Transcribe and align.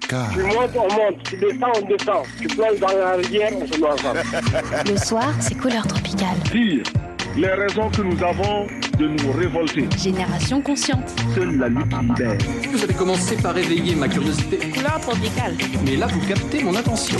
Tu 0.00 0.42
montes, 0.42 0.70
on 0.76 0.92
monte. 0.94 1.22
Tu 1.24 1.36
descends, 1.36 1.72
on 1.76 1.86
descend. 1.86 2.24
Tu 2.40 2.48
plonges 2.48 2.80
dans 2.80 2.88
la 2.88 3.12
rivière, 3.12 3.50
on 3.60 3.66
se 3.66 3.78
noie 3.78 3.94
ensemble. 3.94 4.22
Le 4.90 4.96
soir, 4.96 5.34
c'est 5.40 5.54
couleur 5.56 5.86
tropicale. 5.86 6.36
Dire 6.52 6.82
les 7.36 7.52
raisons 7.52 7.90
que 7.90 8.02
nous 8.02 8.22
avons 8.22 8.66
de 8.98 9.08
nous 9.08 9.32
révolter. 9.32 9.88
Génération 9.98 10.60
consciente. 10.60 11.12
Seule 11.34 11.56
la 11.56 11.68
lutte 11.68 11.92
libère. 12.00 12.38
Vous 12.70 12.82
avez 12.82 12.94
commencé 12.94 13.36
par 13.36 13.56
éveiller 13.58 13.96
ma 13.96 14.08
curiosité. 14.08 14.58
Couleur 14.70 15.00
tropicale. 15.00 15.56
Mais 15.84 15.96
là, 15.96 16.06
vous 16.06 16.20
captez 16.26 16.62
mon 16.62 16.76
attention. 16.76 17.18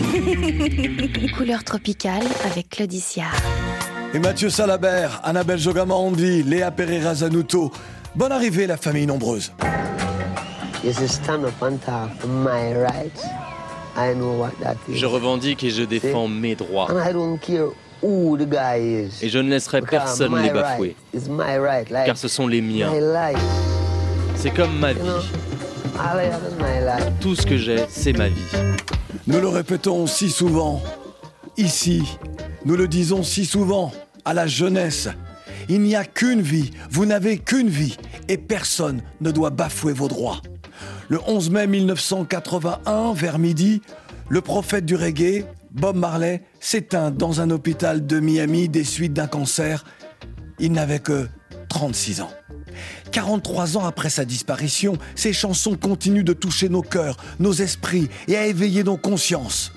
Couleur 1.36 1.64
tropicale 1.64 2.22
avec 2.45 2.70
Claudicia. 2.70 3.25
Et 4.12 4.20
Mathieu 4.20 4.50
Salabert, 4.50 5.20
Annabelle 5.25 5.59
Jogamandi, 5.59 6.45
Léa 6.45 6.70
Pereira 6.70 7.16
Zanuto. 7.16 7.72
Bonne 8.14 8.30
arrivée, 8.30 8.68
la 8.68 8.77
famille 8.77 9.06
nombreuse. 9.06 9.52
Je 14.88 15.07
revendique 15.07 15.65
et 15.65 15.70
je 15.70 15.83
défends 15.83 16.29
mes 16.29 16.55
droits. 16.55 16.91
And 16.91 16.98
I 16.98 17.12
don't 17.12 17.38
care 17.38 17.69
who 18.02 18.37
the 18.37 18.48
guy 18.48 19.07
is. 19.07 19.23
Et 19.23 19.29
je 19.29 19.38
ne 19.38 19.51
laisserai 19.51 19.80
personne 19.83 20.41
les 20.43 20.51
bafouer. 20.51 20.97
Car 22.05 22.16
ce 22.16 22.29
sont 22.29 22.47
les 22.47 22.60
miens. 22.60 22.93
C'est 24.37 24.51
comme 24.51 24.79
ma 24.79 24.93
vie. 24.93 25.01
Tout 27.21 27.35
ce 27.35 27.46
que 27.46 27.57
j'ai, 27.57 27.85
c'est 27.88 28.12
ma 28.12 28.29
vie. 28.29 28.43
Nous 29.27 29.41
le 29.41 29.48
répétons 29.48 30.07
si 30.07 30.29
souvent. 30.29 30.82
Ici, 31.57 32.19
nous 32.65 32.77
le 32.77 32.88
disons 32.88 33.23
si 33.23 33.46
souvent 33.46 33.93
à 34.24 34.35
la 34.35 34.46
jeunesse. 34.46 35.09
Il 35.69 35.80
n'y 35.80 35.96
a 35.96 36.05
qu'une 36.05 36.43
vie, 36.43 36.73
vous 36.91 37.07
n'avez 37.07 37.38
qu'une 37.38 37.71
vie, 37.71 37.96
et 38.29 38.37
personne 38.37 39.01
ne 39.23 39.30
doit 39.30 39.51
bafouer 39.51 39.95
vos 39.95 40.09
droits. 40.09 40.43
Le 41.11 41.21
11 41.27 41.51
mai 41.51 41.67
1981, 41.67 43.13
vers 43.13 43.39
midi, 43.39 43.83
le 44.31 44.41
prophète 44.41 44.87
du 44.87 44.97
reggae, 44.97 45.45
Bob 45.71 45.96
Marley, 45.96 46.43
s'éteint 46.61 47.11
dans 47.11 47.43
un 47.43 47.51
hôpital 47.51 48.07
de 48.07 48.21
Miami 48.21 48.71
des 48.71 48.85
suites 48.85 49.13
d'un 49.13 49.27
cancer. 49.27 49.85
Il 50.59 50.73
n'avait 50.73 51.01
que 51.01 51.29
36 51.69 52.23
ans. 52.23 52.30
43 53.13 53.77
ans 53.77 53.85
après 53.85 54.09
sa 54.09 54.24
disparition, 54.24 54.96
ses 55.15 55.35
chansons 55.35 55.77
continuent 55.77 56.24
de 56.24 56.33
toucher 56.33 56.71
nos 56.71 56.83
cœurs, 56.83 57.18
nos 57.39 57.52
esprits 57.52 58.09
et 58.27 58.37
à 58.37 58.46
éveiller 58.46 58.83
nos 58.83 58.96
consciences. 58.96 59.73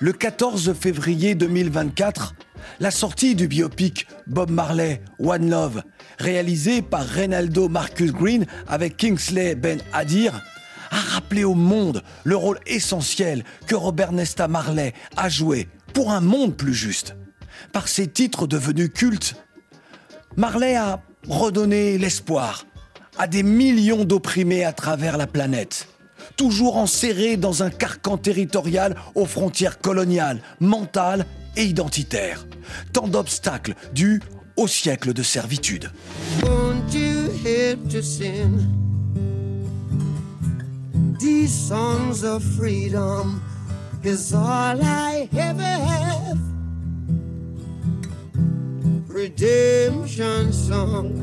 Le 0.00 0.12
14 0.12 0.74
février 0.74 1.36
2024, 1.36 2.34
la 2.80 2.90
sortie 2.90 3.36
du 3.36 3.46
biopic 3.46 4.08
Bob 4.26 4.50
Marley 4.50 5.00
One 5.20 5.48
Love, 5.48 5.82
réalisé 6.18 6.82
par 6.82 7.06
Reynaldo 7.06 7.68
Marcus 7.68 8.12
Green 8.12 8.46
avec 8.66 8.96
Kingsley 8.96 9.54
Ben 9.54 9.80
Adir, 9.92 10.42
a 11.06 11.14
rappelé 11.14 11.44
au 11.44 11.54
monde 11.54 12.02
le 12.24 12.36
rôle 12.36 12.58
essentiel 12.66 13.44
que 13.66 13.74
Robert 13.74 14.12
Nesta 14.12 14.48
Marley 14.48 14.92
a 15.16 15.28
joué 15.28 15.68
pour 15.92 16.10
un 16.10 16.20
monde 16.20 16.56
plus 16.56 16.74
juste. 16.74 17.16
Par 17.72 17.88
ses 17.88 18.06
titres 18.06 18.46
devenus 18.46 18.90
cultes, 18.92 19.36
Marley 20.36 20.76
a 20.76 21.02
redonné 21.28 21.98
l'espoir 21.98 22.66
à 23.18 23.26
des 23.26 23.42
millions 23.42 24.04
d'opprimés 24.04 24.64
à 24.64 24.72
travers 24.72 25.16
la 25.16 25.26
planète, 25.26 25.88
toujours 26.36 26.76
enserrés 26.76 27.36
dans 27.36 27.62
un 27.62 27.70
carcan 27.70 28.18
territorial 28.18 28.94
aux 29.14 29.26
frontières 29.26 29.78
coloniales, 29.78 30.42
mentales 30.60 31.24
et 31.56 31.64
identitaires. 31.64 32.46
Tant 32.92 33.08
d'obstacles 33.08 33.74
dus 33.94 34.20
au 34.56 34.66
siècle 34.66 35.12
de 35.12 35.22
servitude. 35.22 35.90
These 41.18 41.52
songs 41.52 42.24
of 42.24 42.42
freedom 42.42 43.42
is 44.02 44.32
all 44.34 44.78
I 44.82 45.28
ever 45.36 45.62
have. 45.62 46.38
Redemption 49.08 50.52
songs. 50.52 51.22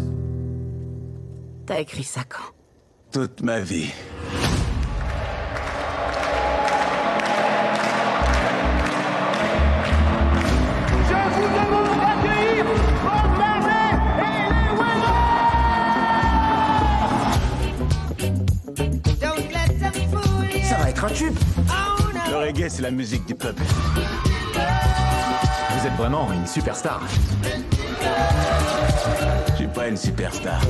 T'as 1.65 1.79
écrit 1.79 2.03
ça 2.03 2.23
quand? 2.27 2.51
Toute 3.11 3.41
ma 3.41 3.59
vie. 3.61 3.93
Un 21.03 21.09
tube. 21.09 21.37
Le 22.29 22.37
reggae, 22.37 22.69
c'est 22.69 22.81
la 22.81 22.91
musique 22.91 23.25
du 23.25 23.35
peuple. 23.35 23.61
Vous 24.53 25.87
êtes 25.87 25.93
vraiment 25.93 26.31
une 26.31 26.47
superstar. 26.47 27.01
Je 29.49 29.55
suis 29.55 29.67
pas 29.67 29.87
une 29.87 29.97
superstar. 29.97 30.61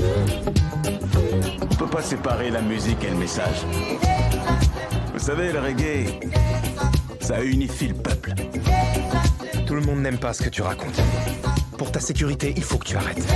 On 1.62 1.76
peut 1.76 1.88
pas 1.88 2.02
séparer 2.02 2.50
la 2.50 2.62
musique 2.62 3.04
et 3.04 3.10
le 3.10 3.18
message. 3.18 3.64
Vous 5.14 5.20
savez, 5.20 5.52
le 5.52 5.60
reggae, 5.60 6.20
ça 7.20 7.44
unifie 7.44 7.90
le 7.90 7.96
peuple. 7.96 8.34
Tout 9.68 9.76
le 9.76 9.82
monde 9.82 10.00
n'aime 10.00 10.18
pas 10.18 10.34
ce 10.34 10.42
que 10.42 10.50
tu 10.50 10.62
racontes. 10.62 11.00
Pour 11.78 11.92
ta 11.92 12.00
sécurité, 12.00 12.54
il 12.56 12.64
faut 12.64 12.78
que 12.78 12.86
tu 12.86 12.98
arrêtes. 12.98 13.28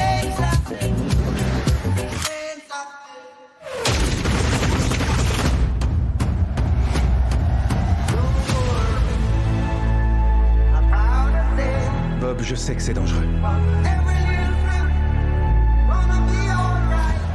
Bob, 12.38 12.46
je 12.46 12.56
sais 12.56 12.76
que 12.76 12.82
c'est 12.82 12.94
dangereux. 12.94 13.28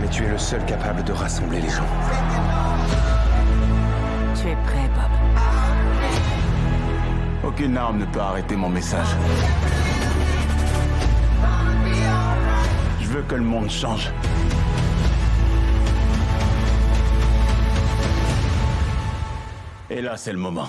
Mais 0.01 0.09
tu 0.09 0.25
es 0.25 0.29
le 0.29 0.39
seul 0.39 0.65
capable 0.65 1.03
de 1.03 1.13
rassembler 1.13 1.61
les 1.61 1.69
gens. 1.69 1.87
Tu 4.41 4.49
es 4.49 4.57
prêt, 4.65 4.89
Bob 4.95 5.11
Aucune 7.45 7.77
arme 7.77 7.99
ne 7.99 8.05
peut 8.07 8.21
arrêter 8.21 8.55
mon 8.57 8.69
message. 8.69 9.09
Je 13.01 13.07
veux 13.09 13.23
que 13.23 13.35
le 13.35 13.43
monde 13.43 13.71
change. 13.71 14.11
Et 19.91 20.01
là, 20.01 20.17
c'est 20.17 20.33
le 20.33 20.39
moment. 20.39 20.69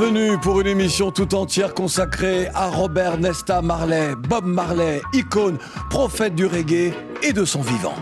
Bienvenue 0.00 0.38
pour 0.38 0.62
une 0.62 0.66
émission 0.66 1.10
tout 1.10 1.34
entière 1.34 1.74
consacrée 1.74 2.48
à 2.54 2.68
Robert 2.68 3.18
Nesta 3.18 3.60
Marley, 3.60 4.14
Bob 4.16 4.46
Marley, 4.46 5.02
icône, 5.12 5.58
prophète 5.90 6.34
du 6.34 6.46
reggae 6.46 6.94
et 7.22 7.34
de 7.34 7.44
son 7.44 7.60
vivant. 7.60 7.94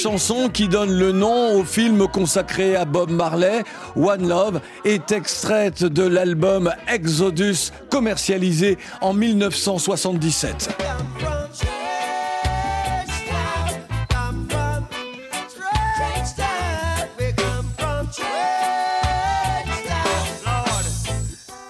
Chanson 0.00 0.48
qui 0.48 0.66
donne 0.66 0.92
le 0.98 1.12
nom 1.12 1.58
au 1.58 1.62
film 1.62 2.08
consacré 2.08 2.74
à 2.74 2.86
Bob 2.86 3.10
Marley, 3.10 3.64
One 3.96 4.26
Love, 4.26 4.60
est 4.86 5.12
extraite 5.12 5.84
de 5.84 6.04
l'album 6.04 6.72
Exodus, 6.88 7.70
commercialisé 7.90 8.78
en 9.02 9.12
1977. 9.12 10.70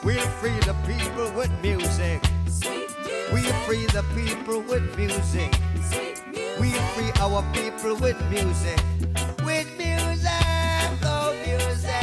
We'll 0.04 0.20
free 0.40 0.58
the 0.66 0.74
people 4.14 4.62
with 4.68 4.96
music. 4.96 5.60
Music. 7.00 7.20
Our 7.20 7.42
people 7.52 7.96
with 7.96 8.20
music. 8.30 8.78
With 9.44 9.68
music, 9.78 10.30
oh 11.04 11.34
music. 11.46 11.94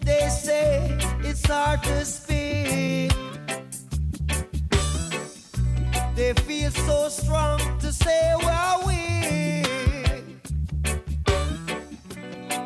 They 0.00 0.28
say 0.28 0.98
it's 1.20 1.46
hard 1.46 1.82
to 1.82 2.04
speak. 2.04 3.12
They 6.14 6.32
feel 6.46 6.70
so 6.70 7.08
strong 7.08 7.58
to 7.80 7.92
say 7.92 8.32
we're 8.38 8.86
weak. 8.86 9.66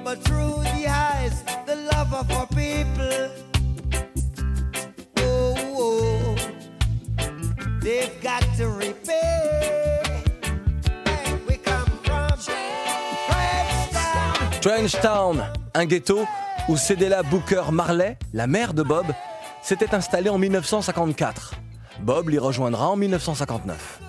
But 0.04 0.22
through 0.22 0.62
the 0.74 0.86
eyes, 0.88 1.42
the 1.66 1.76
love 1.92 2.14
of 2.14 2.30
our 2.30 2.46
people. 2.48 3.45
They've 7.86 8.20
got 8.20 8.42
un 15.74 15.86
ghetto 15.86 16.26
où 16.68 16.76
Cédella 16.76 17.22
Booker 17.22 17.62
Marley, 17.70 18.18
la 18.32 18.48
mère 18.48 18.74
de 18.74 18.82
Bob, 18.82 19.06
s'était 19.62 19.94
installée 19.94 20.28
en 20.28 20.38
1954. 20.38 21.54
Bob 22.00 22.28
l'y 22.28 22.38
rejoindra 22.38 22.88
en 22.88 22.96
1959. 22.96 24.00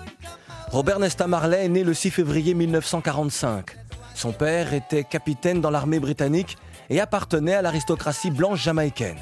Robert 0.72 0.98
Nesta 0.98 1.28
Marley 1.28 1.64
est 1.64 1.68
né 1.68 1.84
le 1.84 1.94
6 1.94 2.10
février 2.10 2.54
1945. 2.54 3.76
Son 4.16 4.32
père 4.32 4.74
était 4.74 5.04
capitaine 5.04 5.60
dans 5.60 5.70
l'armée 5.70 6.00
britannique 6.00 6.58
et 6.90 7.00
appartenait 7.00 7.54
à 7.54 7.62
l'aristocratie 7.62 8.32
blanche 8.32 8.64
jamaïcaine. 8.64 9.18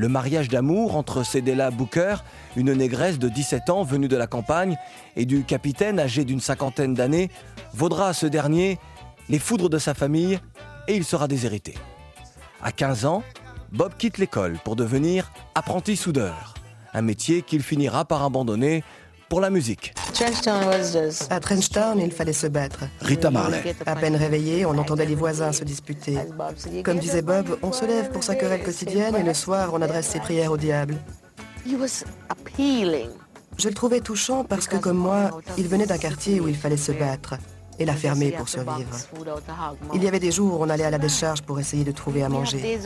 Le 0.00 0.08
mariage 0.08 0.48
d'amour 0.48 0.96
entre 0.96 1.22
Cédella 1.24 1.70
Booker, 1.70 2.14
une 2.56 2.72
négresse 2.72 3.18
de 3.18 3.28
17 3.28 3.68
ans 3.68 3.82
venue 3.82 4.08
de 4.08 4.16
la 4.16 4.26
campagne, 4.26 4.78
et 5.14 5.26
du 5.26 5.44
capitaine 5.44 6.00
âgé 6.00 6.24
d'une 6.24 6.40
cinquantaine 6.40 6.94
d'années, 6.94 7.28
vaudra 7.74 8.08
à 8.08 8.12
ce 8.14 8.24
dernier 8.24 8.78
les 9.28 9.38
foudres 9.38 9.68
de 9.68 9.76
sa 9.76 9.92
famille 9.92 10.40
et 10.88 10.96
il 10.96 11.04
sera 11.04 11.28
déshérité. 11.28 11.74
À 12.62 12.72
15 12.72 13.04
ans, 13.04 13.22
Bob 13.72 13.92
quitte 13.98 14.16
l'école 14.16 14.56
pour 14.64 14.74
devenir 14.74 15.30
apprenti 15.54 15.96
soudeur, 15.96 16.54
un 16.94 17.02
métier 17.02 17.42
qu'il 17.42 17.62
finira 17.62 18.06
par 18.06 18.24
abandonner 18.24 18.82
pour 19.28 19.42
la 19.42 19.50
musique. 19.50 19.92
À 21.30 21.40
Trenchtown, 21.40 21.98
il 21.98 22.12
fallait 22.12 22.34
se 22.34 22.46
battre. 22.46 22.80
Rita 23.00 23.30
Marley. 23.30 23.74
À 23.86 23.96
peine 23.96 24.16
réveillé, 24.16 24.66
on 24.66 24.76
entendait 24.76 25.06
les 25.06 25.14
voisins 25.14 25.52
se 25.52 25.64
disputer. 25.64 26.18
Comme 26.84 26.98
disait 26.98 27.22
Bob, 27.22 27.58
on 27.62 27.72
se 27.72 27.86
lève 27.86 28.10
pour 28.10 28.22
sa 28.22 28.34
querelle 28.34 28.62
quotidienne 28.62 29.16
et 29.16 29.22
le 29.22 29.32
soir, 29.32 29.70
on 29.72 29.80
adresse 29.80 30.08
ses 30.08 30.20
prières 30.20 30.52
au 30.52 30.58
diable. 30.58 30.96
Je 33.58 33.68
le 33.68 33.74
trouvais 33.74 34.00
touchant 34.00 34.44
parce 34.44 34.66
que, 34.66 34.76
comme 34.76 34.98
moi, 34.98 35.40
il 35.56 35.68
venait 35.68 35.86
d'un 35.86 35.98
quartier 35.98 36.40
où 36.40 36.48
il 36.48 36.56
fallait 36.56 36.76
se 36.76 36.92
battre 36.92 37.36
et 37.78 37.86
la 37.86 37.94
fermer 37.94 38.30
pour 38.32 38.48
survivre. 38.48 38.94
Il 39.94 40.04
y 40.04 40.08
avait 40.08 40.20
des 40.20 40.32
jours 40.32 40.60
où 40.60 40.64
on 40.64 40.68
allait 40.68 40.84
à 40.84 40.90
la 40.90 40.98
décharge 40.98 41.40
pour 41.42 41.58
essayer 41.58 41.84
de 41.84 41.92
trouver 41.92 42.22
à 42.22 42.28
manger. 42.28 42.78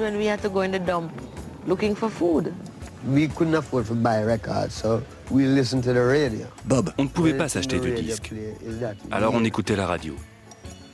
We 3.07 3.29
couldn't 3.29 3.55
afford 3.55 3.87
to 3.89 3.95
buy 3.95 4.23
records, 4.25 4.73
so 4.73 5.03
we 5.31 5.45
listened 5.45 5.85
to 5.85 5.93
the 5.93 6.07
radio. 6.07 6.47
Bob. 6.65 6.91
On 6.99 7.05
ne 7.05 7.09
pouvait 7.09 7.35
pas 7.35 7.49
s'acheter 7.49 7.79
de 7.79 7.91
disques. 7.91 8.33
Alors 9.11 9.35
on 9.35 9.45
écoutait 9.45 9.77
la 9.77 9.87
radio. 9.87 10.15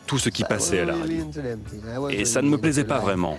Tout 0.07 0.19
ce 0.19 0.29
qui 0.29 0.43
passait 0.43 0.81
à 0.81 0.85
la 0.87 0.97
radio. 0.97 1.25
Et 2.11 2.25
ça 2.25 2.43
ne 2.43 2.49
me 2.49 2.59
plaisait 2.59 2.85
pas 2.85 2.99
vraiment. 2.99 3.39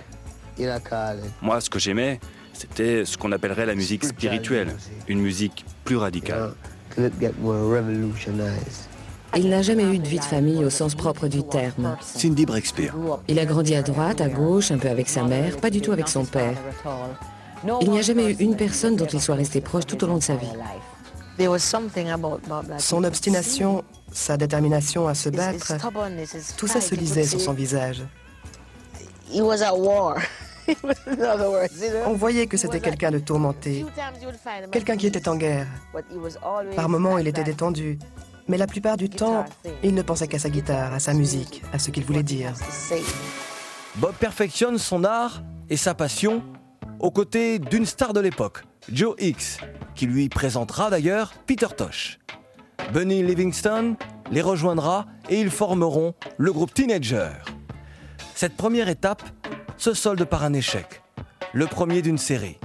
Moi, 1.42 1.60
ce 1.60 1.68
que 1.68 1.78
j'aimais, 1.78 2.20
c'était 2.52 3.04
ce 3.04 3.18
qu'on 3.18 3.32
appellerait 3.32 3.66
la 3.66 3.74
musique 3.74 4.04
spirituelle, 4.04 4.74
une 5.08 5.20
musique 5.20 5.64
plus 5.84 5.96
radicale. 5.96 6.52
Il 9.34 9.48
n'a 9.48 9.62
jamais 9.62 9.84
eu 9.84 9.98
de 9.98 10.06
vie 10.06 10.18
de 10.18 10.24
famille 10.24 10.64
au 10.64 10.70
sens 10.70 10.94
propre 10.94 11.26
du 11.28 11.42
terme. 11.42 11.96
Cindy 12.00 12.44
Breakspear. 12.44 12.94
Il 13.28 13.38
a 13.38 13.46
grandi 13.46 13.74
à 13.74 13.82
droite, 13.82 14.20
à 14.20 14.28
gauche, 14.28 14.70
un 14.70 14.78
peu 14.78 14.88
avec 14.88 15.08
sa 15.08 15.24
mère, 15.24 15.56
pas 15.56 15.70
du 15.70 15.80
tout 15.80 15.92
avec 15.92 16.08
son 16.08 16.24
père. 16.24 16.56
Il 17.80 17.90
n'y 17.90 17.98
a 17.98 18.02
jamais 18.02 18.32
eu 18.32 18.36
une 18.40 18.56
personne 18.56 18.96
dont 18.96 19.06
il 19.06 19.20
soit 19.20 19.34
resté 19.34 19.60
proche 19.60 19.86
tout 19.86 20.02
au 20.04 20.06
long 20.06 20.16
de 20.16 20.22
sa 20.22 20.36
vie. 20.36 20.48
Son 22.78 23.04
obstination, 23.04 23.84
sa 24.12 24.36
détermination 24.36 25.08
à 25.08 25.14
se 25.14 25.28
battre, 25.28 25.74
tout 26.56 26.66
ça 26.66 26.80
se 26.80 26.94
lisait 26.94 27.24
sur 27.24 27.40
son 27.40 27.52
visage. 27.52 28.02
On 32.06 32.12
voyait 32.12 32.46
que 32.46 32.56
c'était 32.56 32.80
quelqu'un 32.80 33.10
de 33.10 33.18
tourmenté, 33.18 33.84
quelqu'un 34.70 34.96
qui 34.96 35.06
était 35.06 35.28
en 35.28 35.36
guerre. 35.36 35.66
Par 36.76 36.88
moments, 36.88 37.18
il 37.18 37.26
était 37.26 37.42
détendu, 37.42 37.98
mais 38.46 38.58
la 38.58 38.66
plupart 38.66 38.96
du 38.96 39.08
temps, 39.08 39.44
il 39.82 39.94
ne 39.94 40.02
pensait 40.02 40.28
qu'à 40.28 40.38
sa 40.38 40.50
guitare, 40.50 40.92
à 40.92 41.00
sa 41.00 41.14
musique, 41.14 41.62
à 41.72 41.78
ce 41.78 41.90
qu'il 41.90 42.04
voulait 42.04 42.22
dire. 42.22 42.52
Bob 43.96 44.14
perfectionne 44.14 44.78
son 44.78 45.04
art 45.04 45.42
et 45.68 45.76
sa 45.76 45.94
passion 45.94 46.42
aux 47.02 47.10
côtés 47.10 47.58
d'une 47.58 47.84
star 47.84 48.12
de 48.12 48.20
l'époque, 48.20 48.62
Joe 48.90 49.16
Hicks, 49.18 49.58
qui 49.96 50.06
lui 50.06 50.28
présentera 50.28 50.88
d'ailleurs 50.88 51.34
Peter 51.46 51.66
Tosh. 51.76 52.20
Bunny 52.92 53.24
Livingston 53.24 53.96
les 54.30 54.40
rejoindra 54.40 55.06
et 55.28 55.40
ils 55.40 55.50
formeront 55.50 56.14
le 56.38 56.52
groupe 56.52 56.72
Teenager. 56.72 57.32
Cette 58.36 58.56
première 58.56 58.88
étape 58.88 59.22
se 59.76 59.94
solde 59.94 60.24
par 60.24 60.44
un 60.44 60.52
échec, 60.52 61.02
le 61.52 61.66
premier 61.66 62.02
d'une 62.02 62.18
série. 62.18 62.58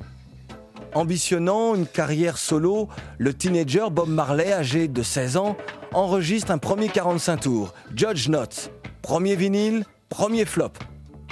Ambitionnant 0.94 1.74
une 1.74 1.88
carrière 1.88 2.38
solo, 2.38 2.90
le 3.18 3.34
teenager 3.34 3.90
Bob 3.92 4.10
Marley, 4.10 4.54
âgé 4.54 4.88
de 4.88 5.02
16 5.04 5.38
ans, 5.38 5.58
enregistre 5.94 6.52
un 6.52 6.58
premier 6.60 6.90
45 6.90 7.38
tours, 7.38 7.74
Judge 7.96 8.30
Not. 8.30 8.72
Premier 9.02 9.36
vinyle, 9.36 9.84
premier 10.10 10.46
flop. 10.46 10.74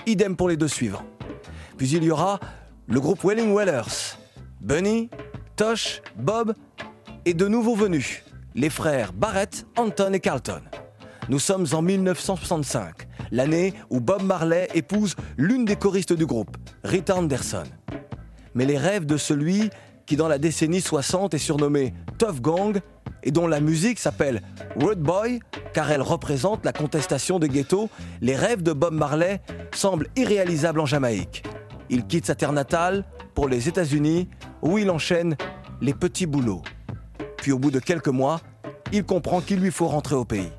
Idem 0.08 0.36
pour 0.36 0.50
les 0.50 0.58
deux 0.58 0.68
suivants. 0.68 1.06
Puis 1.78 1.90
il 1.90 2.04
y 2.04 2.12
aura 2.12 2.40
le 2.88 3.00
groupe 3.00 3.24
Welling 3.24 3.56
Wellers, 3.56 4.16
Bunny, 4.62 5.10
Tosh, 5.56 6.02
Bob 6.16 6.54
et 7.26 7.34
de 7.34 7.48
nouveaux 7.48 7.76
venus, 7.76 8.24
les 8.54 8.70
frères 8.70 9.12
Barrett, 9.14 9.66
Anton 9.78 10.14
et 10.14 10.20
Carlton. 10.20 10.62
Nous 11.28 11.40
sommes 11.40 11.66
en 11.74 11.82
1965, 11.82 13.08
l'année 13.32 13.74
où 13.90 14.00
Bob 14.00 14.22
Marley 14.22 14.68
épouse 14.76 15.16
l'une 15.38 15.66
des 15.66 15.76
choristes 15.76 16.14
du 16.14 16.26
groupe, 16.26 16.56
Rita 16.84 17.16
Anderson. 17.16 17.64
Mais 18.54 18.66
les 18.66 18.78
rêves 18.78 19.06
de 19.06 19.18
celui 19.18 19.72
qui 20.06 20.16
dans 20.16 20.28
la 20.28 20.38
décennie 20.38 20.82
60 20.82 21.34
est 21.34 21.40
surnommé 21.40 21.94
Tough 22.20 22.40
Gong 22.40 22.74
et 23.24 23.32
dont 23.32 23.48
la 23.48 23.60
musique 23.60 23.98
s'appelle 23.98 24.44
Road 24.76 25.00
Boy 25.00 25.40
car 25.74 25.92
elle 25.92 26.04
représente 26.04 26.64
la 26.64 26.72
contestation 26.72 27.40
des 27.40 27.50
ghettos, 27.50 27.90
les 28.22 28.36
rêves 28.36 28.62
de 28.62 28.72
Bob 28.72 28.94
Marley 28.94 29.42
semblent 29.74 30.08
irréalisables 30.16 30.80
en 30.80 30.86
Jamaïque. 30.86 31.44
Il 31.90 32.06
quitte 32.06 32.26
sa 32.26 32.36
terre 32.36 32.54
natale 32.54 33.06
pour 33.34 33.48
les 33.48 33.68
États-Unis 33.68 34.30
où 34.62 34.78
il 34.78 34.90
enchaîne 34.90 35.36
les 35.82 35.94
petits 35.94 36.26
boulots. 36.26 36.64
Puis 37.38 37.52
au 37.52 37.60
bout 37.60 37.72
de 37.72 37.80
quelques 37.80 38.08
mois, 38.08 38.42
il 38.92 39.04
comprend 39.04 39.42
qu'il 39.42 39.60
lui 39.60 39.72
faut 39.72 39.88
rentrer 39.88 40.16
au 40.16 40.26
pays. 40.26 40.52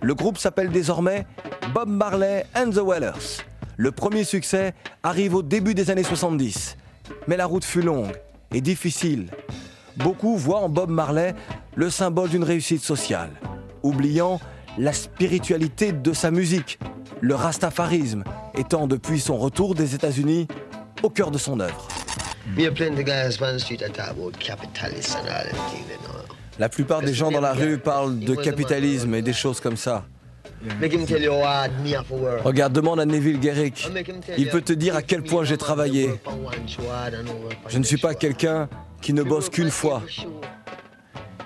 Le 0.00 0.14
groupe 0.14 0.38
s'appelle 0.38 0.70
désormais 0.70 1.26
Bob 1.74 1.88
Marley 1.88 2.44
and 2.56 2.70
the 2.70 2.80
Wellers. 2.84 3.42
Le 3.76 3.92
premier 3.92 4.24
succès 4.24 4.74
arrive 5.02 5.34
au 5.34 5.42
début 5.42 5.74
des 5.74 5.90
années 5.90 6.02
70. 6.02 6.76
Mais 7.26 7.36
la 7.36 7.46
route 7.46 7.64
fut 7.64 7.82
longue 7.82 8.12
et 8.52 8.60
difficile. 8.60 9.30
Beaucoup 9.96 10.36
voient 10.36 10.60
en 10.60 10.68
Bob 10.68 10.90
Marley 10.90 11.34
le 11.74 11.90
symbole 11.90 12.30
d'une 12.30 12.44
réussite 12.44 12.82
sociale, 12.82 13.30
oubliant 13.82 14.40
la 14.78 14.92
spiritualité 14.92 15.92
de 15.92 16.12
sa 16.12 16.30
musique, 16.30 16.78
le 17.20 17.34
rastafarisme 17.34 18.24
étant 18.56 18.86
depuis 18.86 19.20
son 19.20 19.36
retour 19.36 19.74
des 19.74 19.94
États-Unis 19.94 20.48
au 21.02 21.10
cœur 21.10 21.30
de 21.30 21.38
son 21.38 21.60
œuvre. 21.60 21.88
La 26.58 26.68
plupart 26.68 27.00
des 27.02 27.14
gens 27.14 27.30
dans 27.30 27.40
la 27.40 27.52
rue 27.52 27.78
parlent 27.78 28.18
de 28.18 28.34
capitalisme 28.34 29.14
et 29.14 29.22
des 29.22 29.32
choses 29.32 29.60
comme 29.60 29.76
ça. 29.76 30.04
Regarde, 32.44 32.72
demande 32.72 33.00
à 33.00 33.04
Neville 33.04 33.40
Guerrick. 33.40 33.88
Il 34.38 34.48
peut 34.48 34.60
te 34.60 34.72
dire 34.72 34.94
à 34.94 35.02
quel 35.02 35.22
point 35.22 35.44
j'ai 35.44 35.56
travaillé. 35.56 36.10
Je 37.68 37.78
ne 37.78 37.84
suis 37.84 37.96
pas 37.96 38.14
quelqu'un 38.14 38.68
qui 39.00 39.12
ne 39.12 39.22
bosse 39.22 39.48
qu'une 39.48 39.70
fois. 39.70 40.02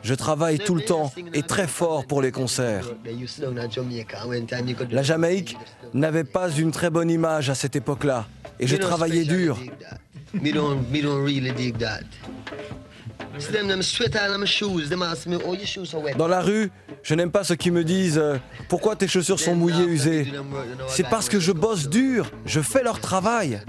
Je 0.07 0.15
travaille 0.15 0.59
tout 0.59 0.77
le 0.77 0.83
temps 0.83 1.13
et 1.35 1.43
très 1.43 1.67
fort 1.67 2.07
pour 2.07 2.23
les 2.23 2.31
concerts. 2.31 2.85
La 4.93 5.03
Jamaïque 5.03 5.57
n'avait 5.95 6.23
pas 6.23 6.49
une 6.49 6.71
très 6.71 6.91
bonne 6.91 7.11
image 7.11 7.51
à 7.51 7.57
cette 7.57 7.75
époque-là. 7.75 8.29
Et 8.61 8.69
je 8.69 8.77
travaillais 8.77 9.25
dur. 9.25 9.59
Dans 16.17 16.29
la 16.29 16.41
rue, 16.41 16.71
je 17.03 17.15
n'aime 17.17 17.33
pas 17.33 17.43
ceux 17.43 17.57
qui 17.57 17.73
me 17.73 17.83
disent 17.83 18.19
euh, 18.19 18.37
Pourquoi 18.69 18.95
tes 18.95 19.09
chaussures 19.09 19.41
sont 19.41 19.57
mouillées, 19.57 19.87
usées 19.87 20.33
C'est 20.89 21.09
parce 21.09 21.29
que 21.29 21.41
je 21.41 21.51
bosse 21.51 21.89
dur, 21.89 22.31
je 22.47 22.61
fais 22.61 22.85
leur 22.85 23.01
travail. 23.01 23.61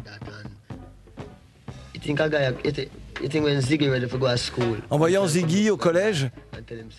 You 3.21 3.29
think 3.29 3.45
a 3.45 3.50
guy, 3.50 3.53
you 3.53 3.62
think, 3.62 3.81
you 3.81 3.81
think 3.81 3.81
when 3.81 3.89
Ziggy 3.89 3.91
ready 3.91 4.07
for 4.07 4.17
go 4.17 4.27
to 4.27 4.38
school? 4.38 4.77
En 4.89 4.97
voyant 4.97 5.27
Ziggy 5.27 5.69
au 5.69 5.77
collège, 5.77 6.29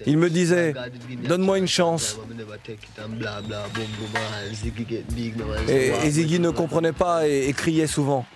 il 0.06 0.18
me 0.18 0.28
disait 0.28 0.75
Donne-moi 1.28 1.58
une 1.58 1.68
chance. 1.68 2.18
Et, 5.68 5.92
et 6.04 6.10
Ziggy 6.10 6.40
ne 6.40 6.50
comprenait 6.50 6.92
pas 6.92 7.28
et, 7.28 7.48
et 7.48 7.52
criait 7.52 7.87
souvent. 7.87 8.26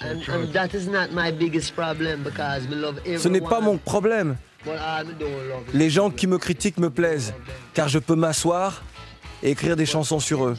And, 0.00 0.22
and 0.32 0.52
that 0.52 0.74
is 0.74 0.88
not 0.88 1.12
my 1.12 1.30
biggest 1.30 1.74
problem 1.74 2.22
because 2.22 2.66
me 2.68 2.76
love 2.76 2.98
everyone. 3.00 3.20
Ce 3.20 3.28
n'est 3.28 3.40
pas 3.40 3.60
mon 3.60 3.76
problème. 3.76 4.36
Les 5.74 5.90
gens 5.90 6.10
qui 6.10 6.26
me 6.26 6.38
critiquent 6.38 6.78
me 6.78 6.88
plaisent, 6.88 7.34
car 7.74 7.88
je 7.88 7.98
peux 7.98 8.14
m'asseoir 8.14 8.82
et 9.42 9.50
écrire 9.50 9.76
des 9.76 9.84
chansons 9.84 10.20
sur 10.20 10.46
eux. 10.46 10.56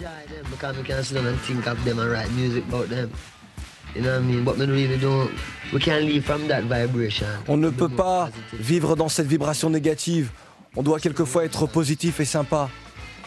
On 7.48 7.58
ne 7.58 7.70
peut 7.70 7.90
pas 7.90 8.30
vivre 8.54 8.96
dans 8.96 9.10
cette 9.10 9.28
vibration 9.28 9.70
négative. 9.70 10.30
On 10.76 10.84
doit 10.84 11.00
quelquefois 11.00 11.46
être 11.46 11.68
positif 11.68 12.20
et 12.20 12.26
sympa. 12.26 12.70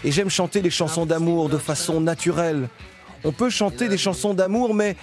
Et 0.05 0.13
j'aime 0.13 0.31
chanter 0.31 0.63
les 0.63 0.71
chansons 0.71 1.07
d'amour 1.07 1.49
de 1.49 1.59
façon 1.59 2.01
naturelle. 2.01 2.69
On 3.25 3.33
peut 3.33 3.51
chanter 3.51 3.89
des 3.89 3.99
chansons 3.99 4.35
d'amour, 4.35 4.75
mais, 4.75 4.97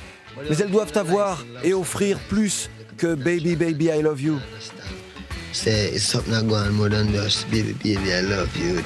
mais 0.49 0.55
elles 0.57 0.71
doivent 0.71 0.95
avoir 0.95 1.43
et 1.63 1.73
offrir 1.73 2.19
plus 2.29 2.69
que 2.97 3.15
I 3.15 4.01
Love 4.01 4.21
You. 4.21 4.39
Something 5.53 6.33
baby, 7.49 7.73
baby, 7.73 8.11
I 8.11 8.21
love 8.21 8.55
you 8.57 8.81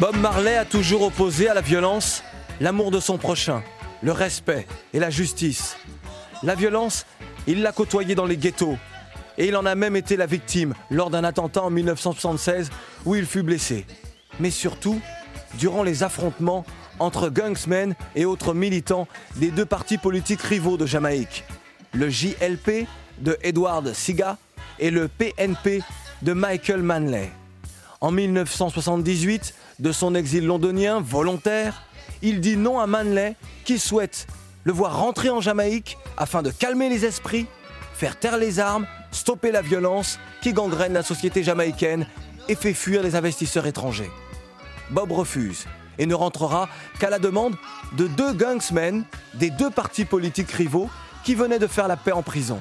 Bob 0.00 0.16
Marley 0.16 0.56
a 0.56 0.64
toujours 0.64 1.02
opposé 1.02 1.48
à 1.48 1.54
la 1.54 1.60
violence 1.60 2.22
l'amour 2.60 2.92
de 2.92 3.00
son 3.00 3.18
prochain, 3.18 3.64
le 4.00 4.12
respect 4.12 4.64
et 4.94 5.00
la 5.00 5.10
justice. 5.10 5.76
La 6.44 6.54
violence, 6.54 7.04
il 7.48 7.62
l'a 7.62 7.72
côtoyée 7.72 8.14
dans 8.14 8.24
les 8.24 8.36
ghettos. 8.36 8.76
Et 9.38 9.48
il 9.48 9.56
en 9.56 9.66
a 9.66 9.74
même 9.74 9.96
été 9.96 10.16
la 10.16 10.26
victime 10.26 10.74
lors 10.88 11.10
d'un 11.10 11.24
attentat 11.24 11.64
en 11.64 11.70
1976 11.70 12.70
où 13.06 13.16
il 13.16 13.26
fut 13.26 13.42
blessé. 13.42 13.86
Mais 14.38 14.52
surtout, 14.52 15.00
durant 15.54 15.82
les 15.82 16.04
affrontements 16.04 16.64
entre 17.00 17.28
gangsmen 17.28 17.96
et 18.14 18.24
autres 18.24 18.54
militants 18.54 19.08
des 19.34 19.50
deux 19.50 19.66
partis 19.66 19.98
politiques 19.98 20.42
rivaux 20.42 20.76
de 20.76 20.86
Jamaïque, 20.86 21.42
le 21.92 22.08
JLP 22.08 22.86
de 23.18 23.36
Edward 23.42 23.92
Siga 23.94 24.36
et 24.78 24.92
le 24.92 25.08
PNP 25.08 25.82
de 26.22 26.34
Michael 26.34 26.82
Manley. 26.82 27.32
En 28.00 28.12
1978, 28.12 29.54
de 29.78 29.92
son 29.92 30.14
exil 30.14 30.46
londonien 30.46 31.00
volontaire, 31.00 31.82
il 32.22 32.40
dit 32.40 32.56
non 32.56 32.80
à 32.80 32.86
Manley 32.86 33.36
qui 33.64 33.78
souhaite 33.78 34.26
le 34.64 34.72
voir 34.72 34.98
rentrer 34.98 35.30
en 35.30 35.40
Jamaïque 35.40 35.98
afin 36.16 36.42
de 36.42 36.50
calmer 36.50 36.88
les 36.88 37.04
esprits, 37.04 37.46
faire 37.94 38.18
taire 38.18 38.36
les 38.36 38.58
armes, 38.58 38.86
stopper 39.12 39.52
la 39.52 39.62
violence 39.62 40.18
qui 40.42 40.52
gangrène 40.52 40.92
la 40.92 41.02
société 41.02 41.42
jamaïcaine 41.42 42.06
et 42.48 42.54
fait 42.54 42.74
fuir 42.74 43.02
les 43.02 43.14
investisseurs 43.14 43.66
étrangers. 43.66 44.10
Bob 44.90 45.12
refuse 45.12 45.66
et 45.98 46.06
ne 46.06 46.14
rentrera 46.14 46.68
qu'à 46.98 47.10
la 47.10 47.18
demande 47.18 47.56
de 47.96 48.06
deux 48.06 48.32
gangsmen 48.32 49.04
des 49.34 49.50
deux 49.50 49.70
partis 49.70 50.04
politiques 50.04 50.50
rivaux 50.50 50.88
qui 51.24 51.34
venaient 51.34 51.58
de 51.58 51.66
faire 51.66 51.88
la 51.88 51.96
paix 51.96 52.12
en 52.12 52.22
prison. 52.22 52.60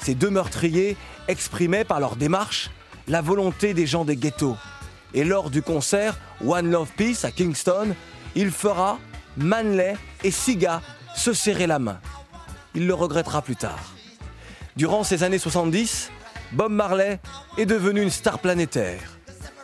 Ces 0.00 0.14
deux 0.14 0.30
meurtriers 0.30 0.96
exprimaient 1.26 1.84
par 1.84 2.00
leur 2.00 2.16
démarche 2.16 2.70
la 3.06 3.22
volonté 3.22 3.74
des 3.74 3.86
gens 3.86 4.04
des 4.04 4.16
ghettos. 4.16 4.56
Et 5.14 5.24
lors 5.24 5.50
du 5.50 5.62
concert 5.62 6.18
One 6.44 6.70
Love 6.70 6.90
Peace 6.96 7.24
à 7.24 7.30
Kingston, 7.30 7.94
il 8.34 8.50
fera 8.50 8.98
Manley 9.36 9.96
et 10.22 10.30
Siga 10.30 10.82
se 11.16 11.32
serrer 11.32 11.66
la 11.66 11.78
main. 11.78 11.98
Il 12.74 12.86
le 12.86 12.94
regrettera 12.94 13.42
plus 13.42 13.56
tard. 13.56 13.94
Durant 14.76 15.02
ces 15.02 15.22
années 15.22 15.38
70, 15.38 16.10
Bob 16.52 16.72
Marley 16.72 17.18
est 17.56 17.66
devenu 17.66 18.02
une 18.02 18.10
star 18.10 18.38
planétaire. 18.38 19.00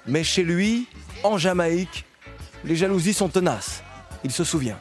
Mais 0.07 0.25
chez 0.25 0.43
lui, 0.43 0.89
en 1.23 1.39
Jamaïque, 1.39 2.05
les 2.65 2.77
jalousies 2.77 3.15
sont 3.15 3.29
tenaces. 3.29 3.83
Il 4.25 4.33
se 4.33 4.45
souvient. 4.45 4.79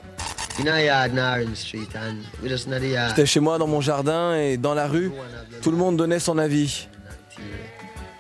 J'étais 3.08 3.26
chez 3.26 3.40
moi 3.40 3.58
dans 3.58 3.68
mon 3.68 3.82
jardin 3.82 4.36
et 4.36 4.58
dans 4.58 4.74
la 4.74 4.88
rue, 4.88 5.12
tout 5.62 5.72
le 5.72 5.78
monde 5.78 5.98
donnait 5.98 6.20
son 6.20 6.38
avis. 6.38 6.88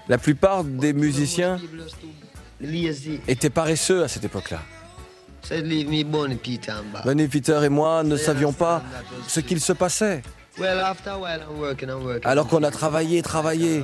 La 0.08 0.18
plupart 0.18 0.64
des 0.64 0.94
musiciens 0.94 1.60
Étaient 3.27 3.50
paresseux 3.50 4.03
à 4.03 4.08
cette 4.08 4.24
époque-là. 4.24 4.60
Bonnie 7.03 7.27
Peter 7.27 7.60
et 7.63 7.70
moi 7.70 8.03
ne 8.03 8.15
savions 8.15 8.53
pas 8.53 8.82
ce 9.27 9.39
qu'il 9.41 9.60
se 9.60 9.74
passait. 9.74 10.22
Alors 12.24 12.48
qu'on 12.48 12.63
a 12.63 12.72
travaillé, 12.72 13.22
travaillé. 13.22 13.84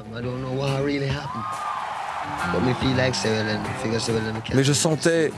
Mais 4.54 4.64
je 4.64 4.74
sentais 4.74 5.32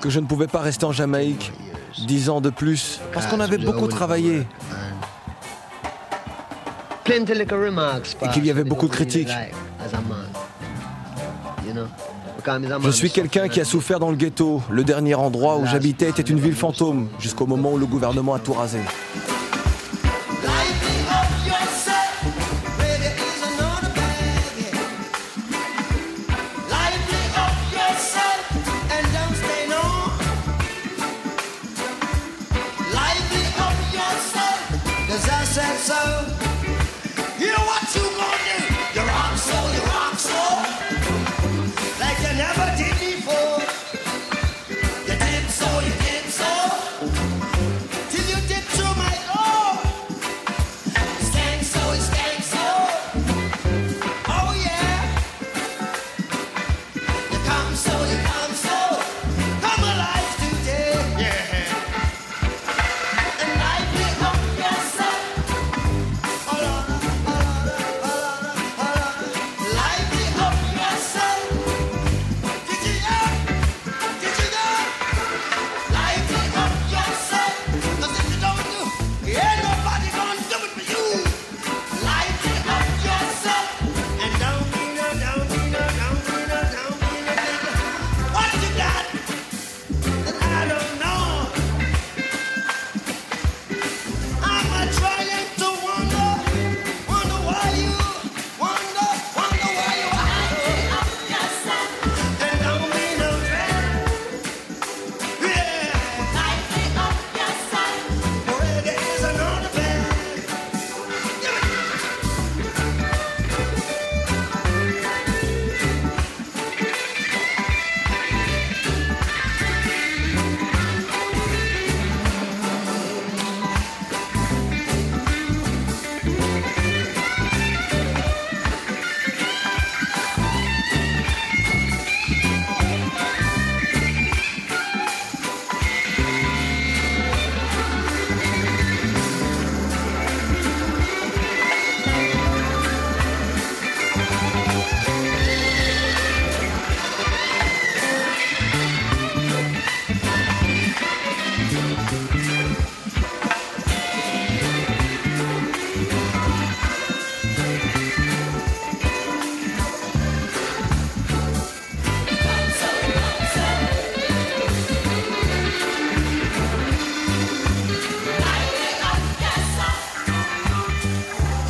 que 0.00 0.10
je 0.10 0.20
ne 0.20 0.26
pouvais 0.26 0.46
pas 0.46 0.60
rester 0.60 0.84
en 0.84 0.92
Jamaïque 0.92 1.52
dix 2.06 2.28
ans 2.28 2.40
de 2.40 2.50
plus 2.50 3.00
parce 3.12 3.26
qu'on 3.26 3.40
avait 3.40 3.58
beaucoup 3.58 3.88
travaillé 3.88 4.46
et 7.06 8.28
qu'il 8.32 8.46
y 8.46 8.50
avait 8.50 8.64
beaucoup 8.64 8.86
de 8.86 8.92
critiques. 8.92 9.30
Je 12.82 12.90
suis 12.90 13.10
quelqu'un 13.10 13.48
qui 13.48 13.60
a 13.60 13.64
souffert 13.64 13.98
dans 13.98 14.10
le 14.10 14.16
ghetto. 14.16 14.62
Le 14.70 14.84
dernier 14.84 15.14
endroit 15.14 15.58
où 15.58 15.66
j'habitais 15.66 16.08
était 16.08 16.22
une 16.22 16.40
ville 16.40 16.54
fantôme 16.54 17.08
jusqu'au 17.18 17.46
moment 17.46 17.72
où 17.72 17.78
le 17.78 17.86
gouvernement 17.86 18.34
a 18.34 18.38
tout 18.38 18.52
rasé. 18.52 18.78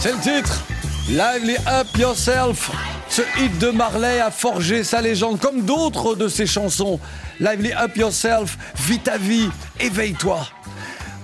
C'est 0.01 0.13
le 0.13 0.19
titre 0.19 0.65
Lively 1.11 1.57
Up 1.69 1.87
Yourself. 1.99 2.71
Ce 3.11 3.21
hit 3.39 3.59
de 3.59 3.69
Marley 3.69 4.19
a 4.19 4.31
forgé 4.31 4.83
sa 4.83 5.03
légende 5.03 5.39
comme 5.39 5.61
d'autres 5.61 6.15
de 6.15 6.27
ses 6.27 6.47
chansons. 6.47 6.99
Lively 7.39 7.75
Up 7.75 7.95
Yourself, 7.97 8.57
vis 8.77 9.01
ta 9.01 9.19
vie, 9.19 9.51
éveille-toi. 9.79 10.41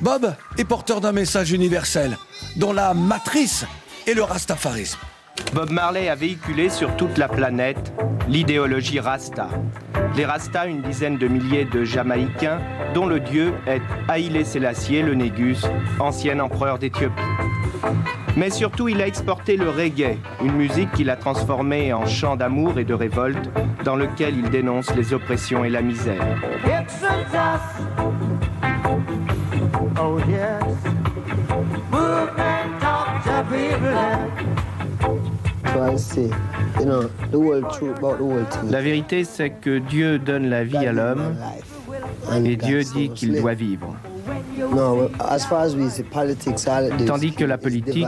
Bob 0.02 0.34
est 0.58 0.64
porteur 0.66 1.00
d'un 1.00 1.12
message 1.12 1.52
universel 1.52 2.18
dont 2.56 2.74
la 2.74 2.92
matrice 2.92 3.64
est 4.06 4.12
le 4.12 4.24
rastafarisme. 4.24 4.98
Bob 5.54 5.70
Marley 5.70 6.10
a 6.10 6.14
véhiculé 6.14 6.68
sur 6.68 6.94
toute 6.96 7.16
la 7.16 7.28
planète 7.28 7.94
l'idéologie 8.28 9.00
Rasta. 9.00 9.48
Les 10.16 10.26
Rasta, 10.26 10.66
une 10.66 10.82
dizaine 10.82 11.16
de 11.16 11.28
milliers 11.28 11.64
de 11.64 11.82
Jamaïcains, 11.82 12.60
dont 12.92 13.06
le 13.06 13.20
dieu 13.20 13.54
est 13.66 13.80
Haïlé 14.08 14.44
Sélassié, 14.44 15.00
le 15.00 15.14
Négus, 15.14 15.64
ancien 15.98 16.40
empereur 16.40 16.78
d'Éthiopie. 16.78 17.22
Mais 18.36 18.50
surtout, 18.50 18.88
il 18.88 19.00
a 19.00 19.06
exporté 19.06 19.56
le 19.56 19.70
reggae, 19.70 20.18
une 20.44 20.52
musique 20.52 20.92
qu'il 20.92 21.08
a 21.10 21.16
transformée 21.16 21.92
en 21.92 22.06
chant 22.06 22.36
d'amour 22.36 22.78
et 22.78 22.84
de 22.84 22.94
révolte, 22.94 23.48
dans 23.84 23.96
lequel 23.96 24.36
il 24.36 24.50
dénonce 24.50 24.94
les 24.94 25.14
oppressions 25.14 25.64
et 25.64 25.70
la 25.70 25.82
misère. 25.82 26.22
Oh 29.98 30.18
yes. 30.28 30.62
Movement 31.90 32.84
of 32.84 33.24
the 33.24 33.42
people. 33.50 33.96
So 35.72 35.82
I 35.82 35.96
say, 35.96 36.30
you 36.78 36.84
know, 36.84 37.08
the 37.30 37.38
whole 37.38 37.62
truth 37.72 37.98
about 37.98 38.18
the 38.18 38.24
whole 38.24 38.44
thing. 38.50 38.70
La 38.70 38.82
vérité, 38.82 39.24
c'est 39.24 39.50
que 39.50 39.78
Dieu 39.78 40.18
donne 40.18 40.48
la 40.50 40.64
vie 40.64 40.86
à 40.86 40.92
l'homme 40.92 41.34
et 42.44 42.56
Dieu 42.56 42.82
dit 42.82 43.10
qu'il 43.10 43.40
doit 43.40 43.54
vivre. 43.54 43.94
Tandis 47.06 47.32
que 47.32 47.44
la 47.44 47.58
politique 47.58 48.06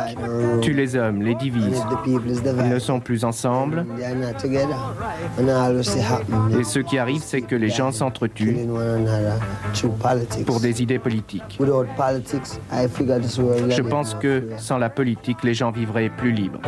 tue 0.63 0.73
les 0.73 0.97
hommes, 0.97 1.23
les 1.23 1.35
divise. 1.35 1.83
Ils 2.07 2.69
ne 2.69 2.79
sont 2.79 3.01
plus 3.01 3.25
ensemble. 3.25 3.87
Et 6.59 6.65
ce 6.65 6.79
qui 6.79 6.99
arrive, 6.99 7.23
c'est 7.25 7.43
que 7.43 7.55
les 7.57 7.69
gens 7.69 7.93
s'entretuent 7.93 8.57
pour 10.47 10.61
des 10.61 10.83
idées 10.83 10.99
politiques. 10.99 11.59
Je 13.69 13.83
pense 13.83 14.15
que 14.15 14.45
sans 14.57 14.79
la 14.79 14.91
politique, 14.91 15.43
les 15.45 15.55
gens 15.55 15.71
vivraient 15.71 16.11
plus 16.11 16.33
libres. 16.33 16.61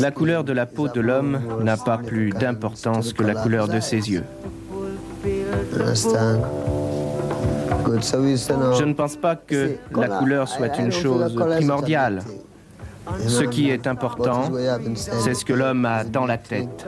La 0.00 0.10
couleur 0.10 0.42
de 0.44 0.52
la 0.52 0.66
peau 0.66 0.88
de 0.88 1.00
l'homme 1.00 1.38
n'a 1.62 1.76
pas 1.76 1.98
plus 1.98 2.30
d'importance 2.30 3.12
que 3.12 3.22
la 3.22 3.34
couleur 3.34 3.68
de 3.68 3.78
ses 3.78 4.10
yeux. 4.10 4.24
Je 8.74 8.84
ne 8.84 8.92
pense 8.94 9.16
pas 9.16 9.36
que 9.36 9.76
la 9.94 10.08
couleur 10.08 10.48
soit 10.48 10.76
une 10.78 10.90
chose 10.90 11.34
primordiale. 11.34 12.22
Ce 13.26 13.44
qui 13.44 13.70
est 13.70 13.86
important, 13.86 14.50
c'est 14.94 15.34
ce 15.34 15.44
que 15.44 15.52
l'homme 15.52 15.84
a 15.84 16.04
dans 16.04 16.26
la 16.26 16.38
tête. 16.38 16.86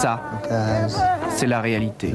Ça, 0.00 0.20
c'est 1.30 1.46
la 1.46 1.60
réalité. 1.60 2.12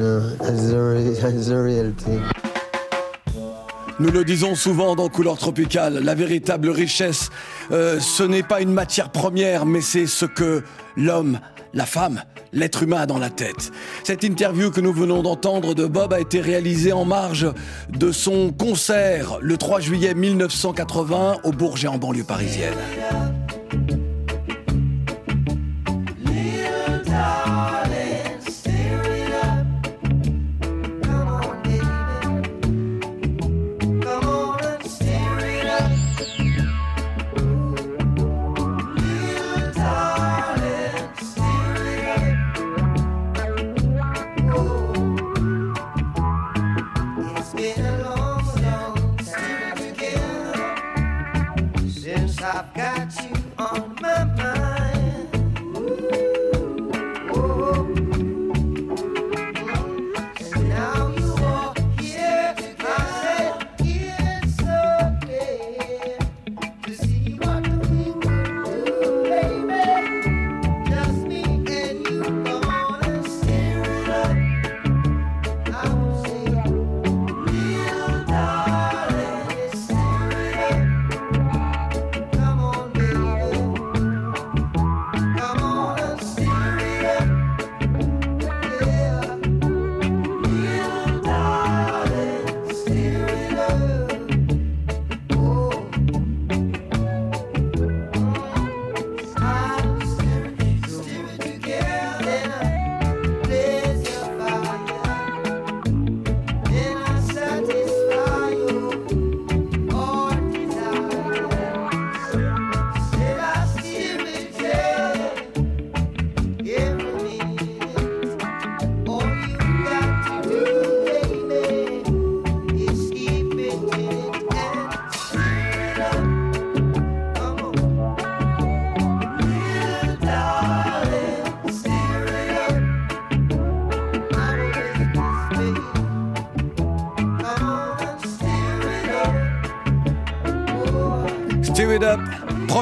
Nous 4.00 4.10
le 4.10 4.26
disons 4.26 4.56
souvent 4.56 4.96
dans 4.96 5.08
Couleur 5.08 5.38
Tropicale, 5.38 6.00
la 6.04 6.16
véritable 6.16 6.70
richesse, 6.70 7.30
euh, 7.72 8.00
ce 8.00 8.24
n'est 8.24 8.42
pas 8.42 8.62
une 8.62 8.74
matière 8.74 9.12
première, 9.12 9.68
mais 9.68 9.82
c'est 9.82 10.08
ce 10.08 10.26
que 10.26 10.64
l'homme, 10.98 11.40
la 11.76 11.86
femme, 11.86 12.24
l'être 12.54 12.82
humain 12.82 13.02
a 13.02 13.06
dans 13.06 13.20
la 13.20 13.30
tête. 13.30 13.72
Cette 14.04 14.24
interview 14.24 14.72
que 14.72 14.82
nous 14.82 14.94
venons 14.94 15.22
d'entendre 15.22 15.76
de 15.76 15.86
Bob 15.86 16.12
a 16.12 16.20
été 16.20 16.42
réalisée 16.42 16.92
en 16.92 17.06
marge 17.06 17.48
de 17.90 18.12
son 18.12 18.52
concert 18.52 19.38
le 19.42 19.58
3 19.58 19.80
juillet 19.80 20.16
1980 20.16 21.38
au 21.44 21.52
Bourget 21.52 21.88
en 21.88 22.00
banlieue 22.00 22.24
parisienne. 22.24 22.74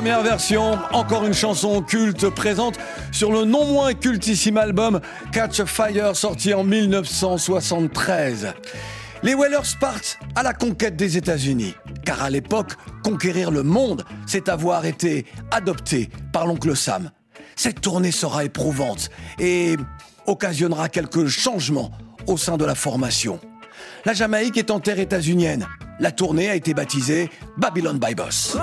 Première 0.02 0.24
version, 0.24 0.80
encore 0.94 1.28
une 1.28 1.34
chanson 1.36 1.80
culte 1.84 2.28
présente 2.30 2.80
sur 3.12 3.32
le 3.32 3.46
non 3.46 3.68
moins 3.68 3.94
cultissime 3.94 4.58
album 4.58 5.00
Catch 5.32 5.60
a 5.60 5.68
Fire 5.68 6.16
sorti 6.16 6.56
en 6.56 6.64
1973. 6.64 8.52
Les 9.22 9.36
Whalers 9.36 9.78
partent 9.80 10.18
à 10.34 10.42
la 10.42 10.56
conquête 10.56 10.96
des 10.96 11.18
États-Unis, 11.18 11.76
car 12.04 12.24
à 12.24 12.32
l'époque, 12.32 12.72
conquérir 13.04 13.52
le 13.52 13.62
monde, 13.62 14.04
c'est 14.26 14.50
avoir 14.50 14.88
été 14.88 15.28
adopté 15.52 16.10
par 16.34 16.48
l'oncle 16.48 16.76
Sam. 16.76 17.12
Cette 17.56 17.82
tournée 17.82 18.10
sera 18.10 18.44
éprouvante 18.44 19.12
et 19.38 19.78
occasionnera 20.26 20.90
quelques 20.90 21.28
changements 21.28 21.92
au 22.26 22.38
sein 22.38 22.58
de 22.58 22.66
la 22.66 22.74
formation. 22.74 23.40
La 24.06 24.14
Jamaïque 24.14 24.58
est 24.58 24.72
en 24.72 24.80
terre 24.80 24.98
états-unienne. 24.98 25.68
La 26.00 26.12
tournée 26.12 26.50
a 26.50 26.56
été 26.56 26.74
baptisée 26.74 27.30
Babylon 27.60 28.00
by 28.02 28.16
Boss. 28.16 28.58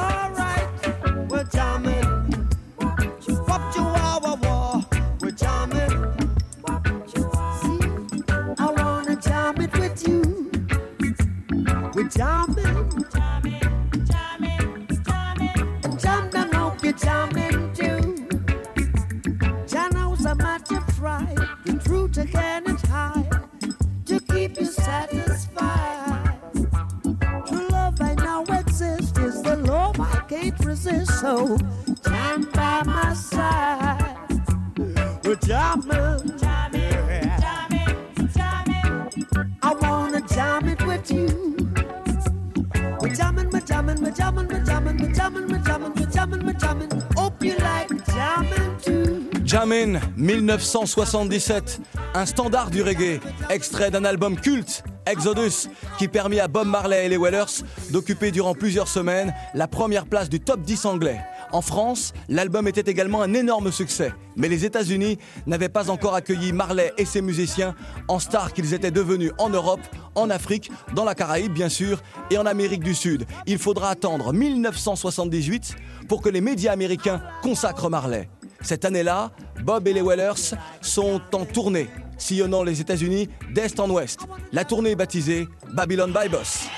Jamin, 49.99 50.01
1977, 50.17 51.81
un 52.15 52.27
standard 52.27 52.71
du 52.71 52.83
reggae, 52.83 53.21
extrait 53.51 53.91
d'un 53.91 54.05
album 54.05 54.37
culte, 54.37 54.83
Exodus, 55.07 55.69
qui 55.99 56.09
permit 56.09 56.41
à 56.41 56.49
Bob 56.49 56.67
Marley 56.67 57.07
et 57.07 57.09
les 57.09 57.17
Wellers 57.17 57.65
d'occuper 57.91 58.31
durant 58.31 58.55
plusieurs 58.55 58.89
semaines 58.89 59.33
la 59.55 59.67
première 59.69 60.07
place 60.07 60.29
du 60.29 60.41
top 60.41 60.61
10 60.61 60.87
anglais. 60.87 61.21
En 61.51 61.63
France, 61.63 62.13
l'album 62.29 62.69
était 62.69 62.91
également 62.91 63.23
un 63.23 63.33
énorme 63.33 63.73
succès, 63.73 64.13
mais 64.37 64.49
les 64.49 64.67
États-Unis 64.67 65.19
n'avaient 65.47 65.71
pas 65.71 65.89
encore 65.89 66.15
accueilli 66.15 66.53
Marley 66.53 66.93
et 66.99 67.07
ses 67.07 67.23
musiciens 67.23 67.75
en 68.09 68.19
stars 68.19 68.53
qu'ils 68.53 68.75
étaient 68.75 68.91
devenus 68.91 69.33
en 69.39 69.49
Europe, 69.49 69.81
en 70.15 70.29
Afrique, 70.29 70.71
dans 70.95 71.05
la 71.05 71.15
Caraïbe 71.15 71.53
bien 71.53 71.71
sûr, 71.71 72.03
et 72.31 72.37
en 72.37 72.45
Amérique 72.45 72.85
du 72.85 72.95
Sud. 72.95 73.25
Il 73.47 73.59
faudra 73.59 73.91
attendre 73.91 74.33
1978 74.35 75.77
pour 76.07 76.21
que 76.21 76.29
les 76.29 76.43
médias 76.43 76.73
américains 76.73 77.23
consacrent 77.43 77.89
Marley. 77.89 78.29
Cette 78.61 78.85
année-là, 78.85 79.31
Bob 79.69 79.87
et 79.87 79.93
les 79.93 80.01
Wellers 80.01 80.57
sont 80.81 81.21
en 81.35 81.45
tournée, 81.45 81.91
sillonnant 82.17 82.63
les 82.63 82.81
États-Unis 82.81 83.29
d'est 83.53 83.79
en 83.79 83.91
ouest. 83.91 84.21
La 84.51 84.65
tournée 84.65 84.93
est 84.93 84.97
baptisée 84.97 85.47
Babylon 85.75 86.09
by 86.09 86.27
Boss. 86.31 86.69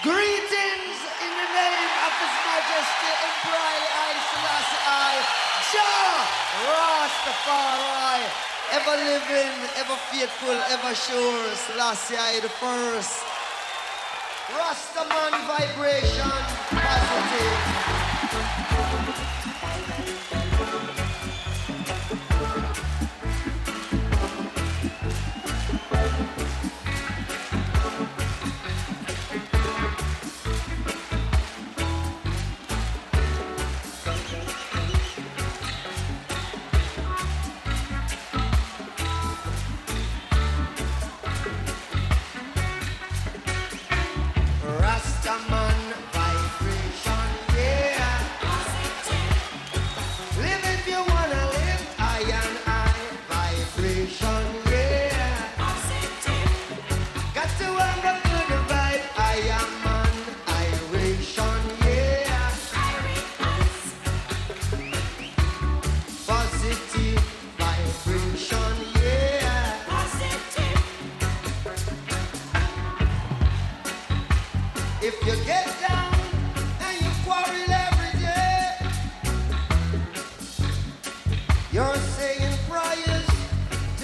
Ever 8.73 8.97
living, 9.05 9.53
ever 9.79 9.97
faithful, 10.11 10.57
ever 10.71 10.95
sure, 10.95 11.55
Selassie 11.67 12.15
I 12.15 12.41
the 12.41 12.49
first. 12.49 13.23
Rastaman 14.57 15.33
vibration, 15.47 16.31
positive. 16.71 17.91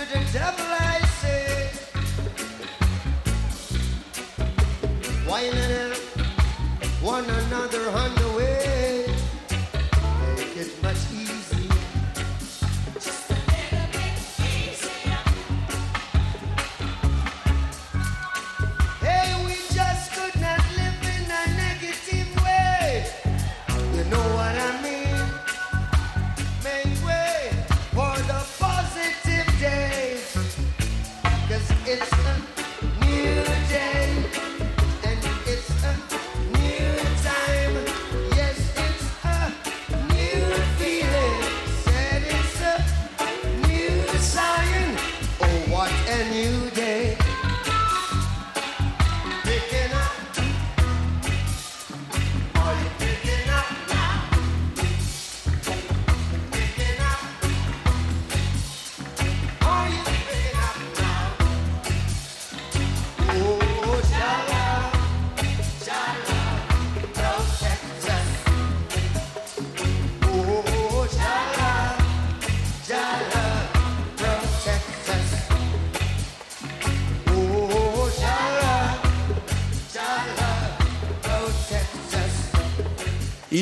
Uh, 0.08 0.12
one 7.02 7.24
another 7.24 7.90
hundred. 7.90 8.15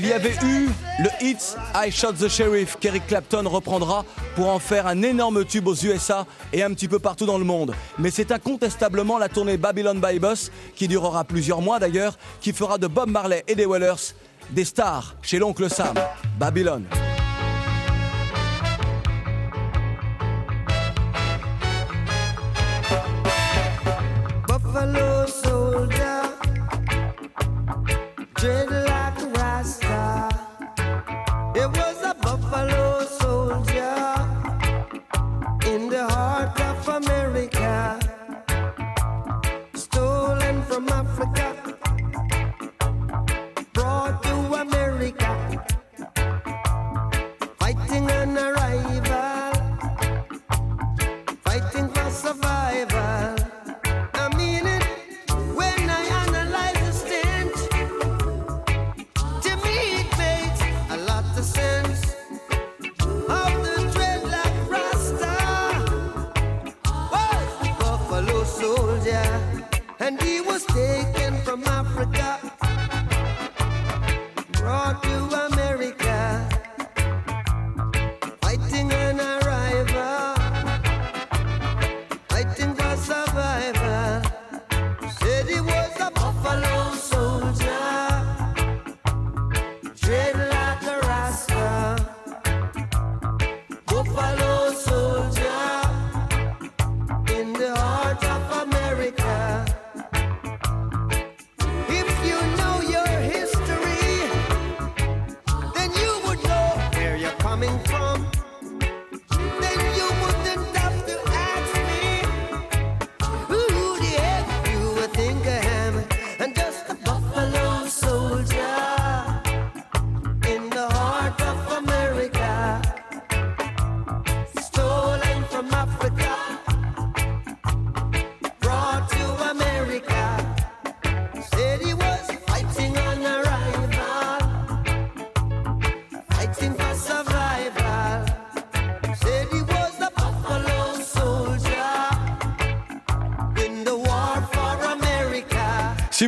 Il 0.04 0.10
y 0.10 0.12
avait 0.12 0.36
eu 0.44 0.68
le 0.98 1.08
hit 1.22 1.56
I 1.74 1.90
Shot 1.90 2.12
the 2.12 2.28
Sheriff 2.28 2.76
qu'Eric 2.78 3.06
Clapton 3.06 3.48
reprendra 3.48 4.04
pour 4.36 4.50
en 4.50 4.58
faire 4.58 4.86
un 4.86 5.00
énorme 5.00 5.46
tube 5.46 5.66
aux 5.66 5.74
USA 5.74 6.26
et 6.52 6.62
un 6.62 6.74
petit 6.74 6.88
peu 6.88 6.98
partout 6.98 7.24
dans 7.24 7.38
le 7.38 7.44
monde. 7.44 7.74
Mais 7.98 8.10
c'est 8.10 8.30
incontestablement 8.30 9.16
la 9.16 9.30
tournée 9.30 9.56
Babylon 9.56 9.94
by 9.94 10.18
Bus, 10.18 10.52
qui 10.76 10.88
durera 10.88 11.24
plusieurs 11.24 11.62
mois 11.62 11.78
d'ailleurs, 11.78 12.18
qui 12.42 12.52
fera 12.52 12.76
de 12.76 12.86
Bob 12.86 13.08
Marley 13.08 13.44
et 13.48 13.54
des 13.54 13.64
Wellers 13.64 14.12
des 14.50 14.66
stars 14.66 15.14
chez 15.22 15.38
l'oncle 15.38 15.70
Sam. 15.70 15.94
Babylon. 16.38 16.82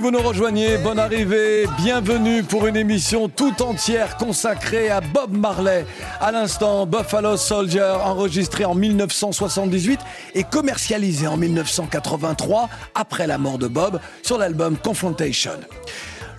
vous 0.07 0.13
nous 0.13 0.23
rejoignez, 0.23 0.79
bonne 0.79 1.01
arrivée, 1.01 1.67
bienvenue 1.79 2.45
pour 2.45 2.69
une 2.69 2.77
émission 2.77 3.29
tout 3.29 3.61
entière 3.61 4.17
consacrée 4.17 4.89
à 4.89 5.01
Bob 5.01 5.37
Marley. 5.37 5.85
À 6.21 6.31
l'instant, 6.31 6.87
Buffalo 6.87 7.37
Soldier, 7.37 7.97
enregistré 8.05 8.65
en 8.65 8.77
1978 8.77 9.99
et 10.37 10.45
commercialisé 10.45 11.27
en 11.27 11.37
1983 11.37 12.69
après 12.95 13.27
la 13.27 13.37
mort 13.37 13.59
de 13.59 13.67
Bob 13.67 13.99
sur 14.23 14.39
l'album 14.39 14.77
Confrontation. 14.77 15.59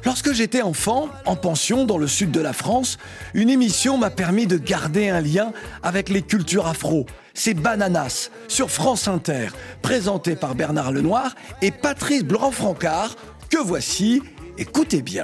Lorsque 0.05 0.31
j'étais 0.31 0.61
enfant, 0.61 1.09
en 1.25 1.35
pension 1.35 1.83
dans 1.83 1.97
le 1.97 2.07
sud 2.07 2.31
de 2.31 2.39
la 2.39 2.53
France, 2.53 2.97
une 3.33 3.49
émission 3.49 3.97
m'a 3.97 4.11
permis 4.11 4.47
de 4.47 4.57
garder 4.57 5.09
un 5.09 5.19
lien 5.19 5.51
avec 5.83 6.07
les 6.07 6.21
cultures 6.21 6.67
afro. 6.67 7.05
C'est 7.33 7.53
Bananas 7.53 8.31
sur 8.47 8.71
France 8.71 9.09
Inter, 9.09 9.49
présenté 9.81 10.37
par 10.37 10.55
Bernard 10.55 10.93
Lenoir 10.93 11.35
et 11.61 11.71
Patrice 11.71 12.23
Blanc-Francard, 12.23 13.15
que 13.49 13.57
voici. 13.57 14.21
Écoutez 14.57 15.01
bien. 15.01 15.23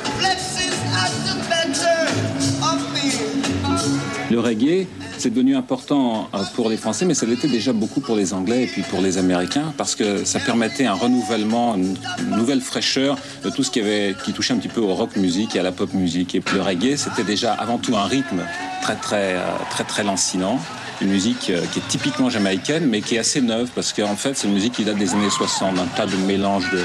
Le 4.30 4.40
reggae, 4.40 4.88
c'est 5.18 5.30
devenu 5.30 5.56
important 5.56 6.30
euh, 6.34 6.40
pour 6.56 6.70
les 6.70 6.78
Français, 6.78 7.06
mais 7.06 7.14
ça 7.14 7.26
l'était 7.26 7.48
déjà 7.48 7.74
beaucoup 7.74 8.02
pour 8.02 8.16
les 8.16 8.34
Anglais 8.34 8.64
et 8.64 8.68
puis 8.68 8.82
pour 8.84 9.02
les 9.02 9.18
Américains, 9.18 9.74
parce 9.78 9.96
que 9.96 10.24
ça 10.26 10.40
permettait 10.40 10.86
un 10.86 10.94
renouvellement, 10.94 11.76
une 11.76 11.96
nouvelle 12.36 12.62
fraîcheur 12.62 13.18
de 13.44 13.50
tout 13.50 13.64
ce 13.64 13.72
qui, 13.72 13.80
avait, 13.80 14.16
touchait 14.36 14.54
un 14.54 14.58
petit 14.58 14.68
peu 14.68 14.82
au 14.82 14.94
rock 14.94 15.16
music 15.18 15.56
et 15.56 15.60
à 15.60 15.64
la 15.64 15.72
pop 15.72 15.94
music. 15.94 16.36
Et 16.36 16.42
puis 16.42 16.56
le 16.56 16.62
reggae, 16.62 16.96
c'était 16.98 17.24
déjà 17.24 17.54
avant 17.54 17.78
tout 17.78 17.96
un 17.96 18.06
rythme 18.06 18.44
très 18.82 18.96
très 18.96 19.34
euh, 19.36 19.42
très, 19.70 19.84
très 19.84 20.04
lancinant. 20.04 20.60
Une 21.04 21.10
musique 21.10 21.50
euh, 21.50 21.62
qui 21.74 21.80
est 21.80 21.88
typiquement 21.90 22.30
jamaïcaine, 22.30 22.88
mais 22.88 23.02
qui 23.02 23.16
est 23.16 23.20
assez 23.20 23.42
neuve, 23.42 23.70
parce 23.76 23.92
qu'en 23.92 24.16
fait, 24.16 24.38
c'est 24.38 24.48
une 24.48 24.54
musique 24.54 24.74
qui 24.74 24.86
date 24.86 24.98
des 24.98 25.14
années 25.14 25.30
60, 25.30 25.78
un 25.78 25.86
tas 25.98 26.06
de 26.06 26.16
mélange 26.16 26.64
de 26.72 26.80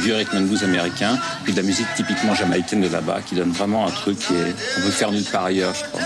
vieux 0.00 0.14
rhythm 0.14 0.38
and 0.38 0.46
blues 0.46 0.64
américain, 0.64 1.18
puis 1.44 1.52
de 1.52 1.58
la 1.58 1.66
musique 1.66 1.86
typiquement 1.94 2.34
jamaïcaine 2.34 2.80
de 2.80 2.88
là-bas, 2.88 3.20
qui 3.20 3.34
donne 3.34 3.50
vraiment 3.50 3.86
un 3.86 3.90
truc 3.90 4.18
qui 4.18 4.32
est, 4.32 4.54
on 4.78 4.80
peut 4.80 4.90
faire 4.90 5.12
nulle 5.12 5.24
part 5.24 5.44
ailleurs, 5.44 5.74
je 5.74 5.84
crois. 5.84 6.00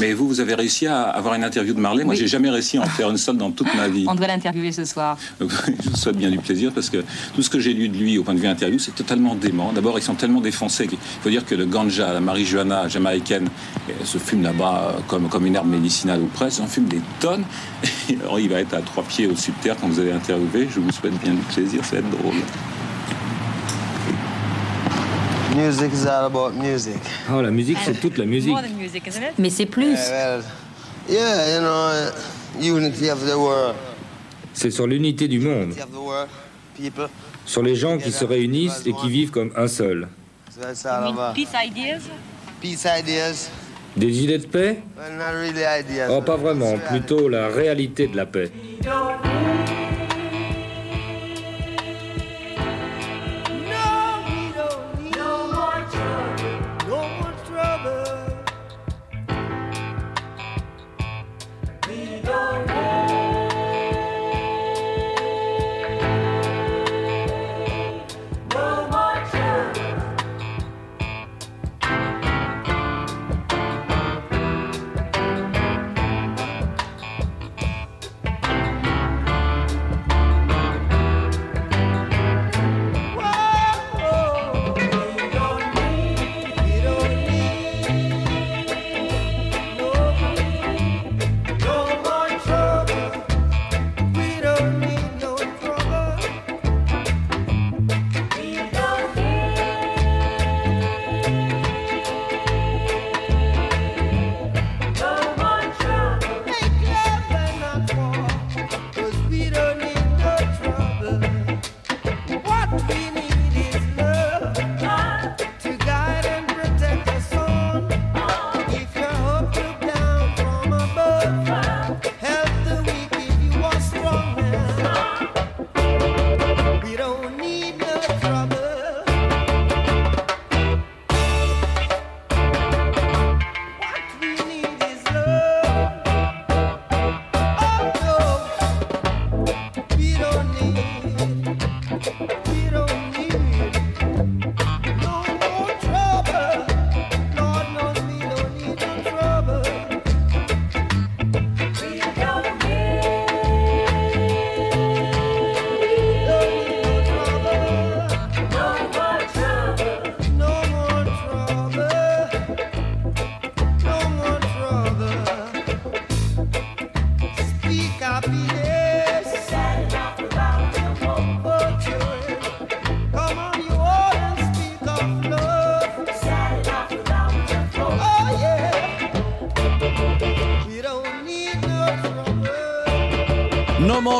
Mais 0.00 0.12
vous, 0.12 0.26
vous 0.26 0.40
avez 0.40 0.54
réussi 0.54 0.86
à 0.86 1.02
avoir 1.02 1.34
une 1.34 1.44
interview 1.44 1.72
de 1.74 1.80
Marley. 1.80 2.04
Moi, 2.04 2.14
Oui. 2.14 2.18
j'ai 2.20 2.26
jamais 2.26 2.50
réussi 2.50 2.78
à 2.78 2.82
en 2.82 2.86
faire 2.86 3.10
une 3.10 3.16
seule 3.16 3.36
dans 3.36 3.50
toute 3.50 3.72
ma 3.74 3.88
vie. 3.88 4.04
On 4.08 4.14
doit 4.14 4.26
l'interviewer 4.26 4.72
ce 4.72 4.84
soir. 4.84 5.16
Je 5.40 5.44
vous 5.90 5.96
souhaite 5.96 6.16
bien 6.16 6.30
du 6.30 6.38
plaisir 6.38 6.72
parce 6.72 6.90
que 6.90 7.04
tout 7.34 7.42
ce 7.42 7.50
que 7.50 7.60
j'ai 7.60 7.72
lu 7.74 7.88
de 7.88 7.96
lui 7.96 8.18
au 8.18 8.24
point 8.24 8.34
de 8.34 8.40
vue 8.40 8.46
interview, 8.48 8.78
c'est 8.78 8.94
totalement 8.94 9.34
dément. 9.34 9.72
D'abord, 9.72 9.98
ils 9.98 10.02
sont 10.02 10.14
tellement 10.14 10.40
défoncés 10.40 10.86
qu'il 10.86 10.98
faut 11.22 11.30
dire 11.30 11.44
que 11.44 11.54
le 11.54 11.66
ganja, 11.66 12.12
la 12.12 12.20
marijuana 12.20 12.88
jamaïcaine, 12.88 13.48
elle 13.88 14.06
se 14.06 14.18
fume 14.18 14.42
là-bas 14.42 14.94
euh, 14.96 15.00
comme, 15.06 15.28
comme 15.28 15.46
une 15.46 15.54
herbe 15.54 15.68
médicinale 15.68 16.20
ou 16.22 16.26
presque. 16.26 16.60
On 16.62 16.66
fume 16.66 16.86
des 16.86 17.00
tonnes. 17.20 17.44
Et 18.08 18.16
alors, 18.22 18.40
il 18.40 18.48
va 18.48 18.60
être 18.60 18.74
à 18.74 18.80
trois 18.82 19.04
pieds 19.04 19.26
au-dessus 19.26 19.52
de 19.52 19.62
terre 19.62 19.76
quand 19.80 19.88
vous 19.88 20.00
allez 20.00 20.12
interviewer. 20.12 20.68
Je 20.74 20.80
vous 20.80 20.90
souhaite 20.90 21.18
bien 21.22 21.32
du 21.34 21.42
plaisir, 21.42 21.84
ça 21.84 21.92
va 21.92 21.98
être 21.98 22.10
drôle. 22.10 22.34
Music 25.54 25.92
is 25.92 26.06
all 26.06 26.26
about 26.26 26.54
music. 26.54 26.96
Oh, 27.30 27.40
la 27.40 27.50
musique, 27.52 27.78
c'est 27.84 28.00
toute 28.00 28.18
la 28.18 28.26
musique. 28.26 28.54
Mais 29.38 29.50
c'est 29.50 29.66
plus. 29.66 29.94
Yeah, 29.94 30.38
well, 30.38 30.44
yeah, 31.08 31.54
you 31.54 31.60
know, 31.60 32.10
unity 32.60 33.08
of 33.08 33.24
the 33.24 33.36
world. 33.36 33.76
C'est 34.52 34.70
sur 34.70 34.86
l'unité 34.86 35.28
du 35.28 35.38
monde, 35.38 35.66
Unity 35.72 35.82
of 35.82 35.90
the 35.92 35.98
world, 35.98 36.28
people. 36.76 37.08
sur 37.46 37.62
les 37.62 37.76
gens 37.76 37.98
qui 37.98 38.10
se 38.10 38.24
réunissent 38.24 38.82
et 38.86 38.92
qui 38.92 39.08
vivent 39.08 39.30
comme 39.30 39.52
un 39.56 39.68
seul. 39.68 40.08
So 40.52 40.60
that's 40.60 40.84
all 40.86 41.08
about. 41.08 41.34
Peace 41.34 41.54
ideas? 41.54 42.02
Peace 42.60 42.84
ideas. 42.84 43.50
Des 43.96 44.24
idées 44.24 44.38
de 44.38 44.46
paix? 44.46 44.82
Well, 44.96 45.16
not 45.16 45.38
really 45.38 45.62
ideas. 45.62 46.08
Oh, 46.10 46.20
pas 46.20 46.36
vraiment, 46.36 46.76
plutôt 46.78 47.28
la 47.28 47.46
réalité 47.48 48.08
de 48.08 48.16
la 48.16 48.26
paix. 48.26 48.50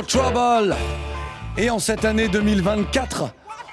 Trouble. 0.07 0.77
Et 1.57 1.71
en 1.71 1.79
cette 1.79 2.05
année 2.05 2.29
2024, 2.29 3.25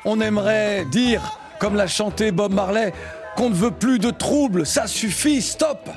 on 0.05 0.21
aimerait 0.21 0.85
dire, 0.85 1.21
comme 1.59 1.75
l'a 1.75 1.87
chanté 1.87 2.31
Bob 2.31 2.53
Marley, 2.53 2.93
qu'on 3.35 3.49
ne 3.49 3.55
veut 3.55 3.71
plus 3.71 3.99
de 3.99 4.09
troubles, 4.09 4.65
ça 4.65 4.87
suffit, 4.87 5.41
stop 5.41 5.89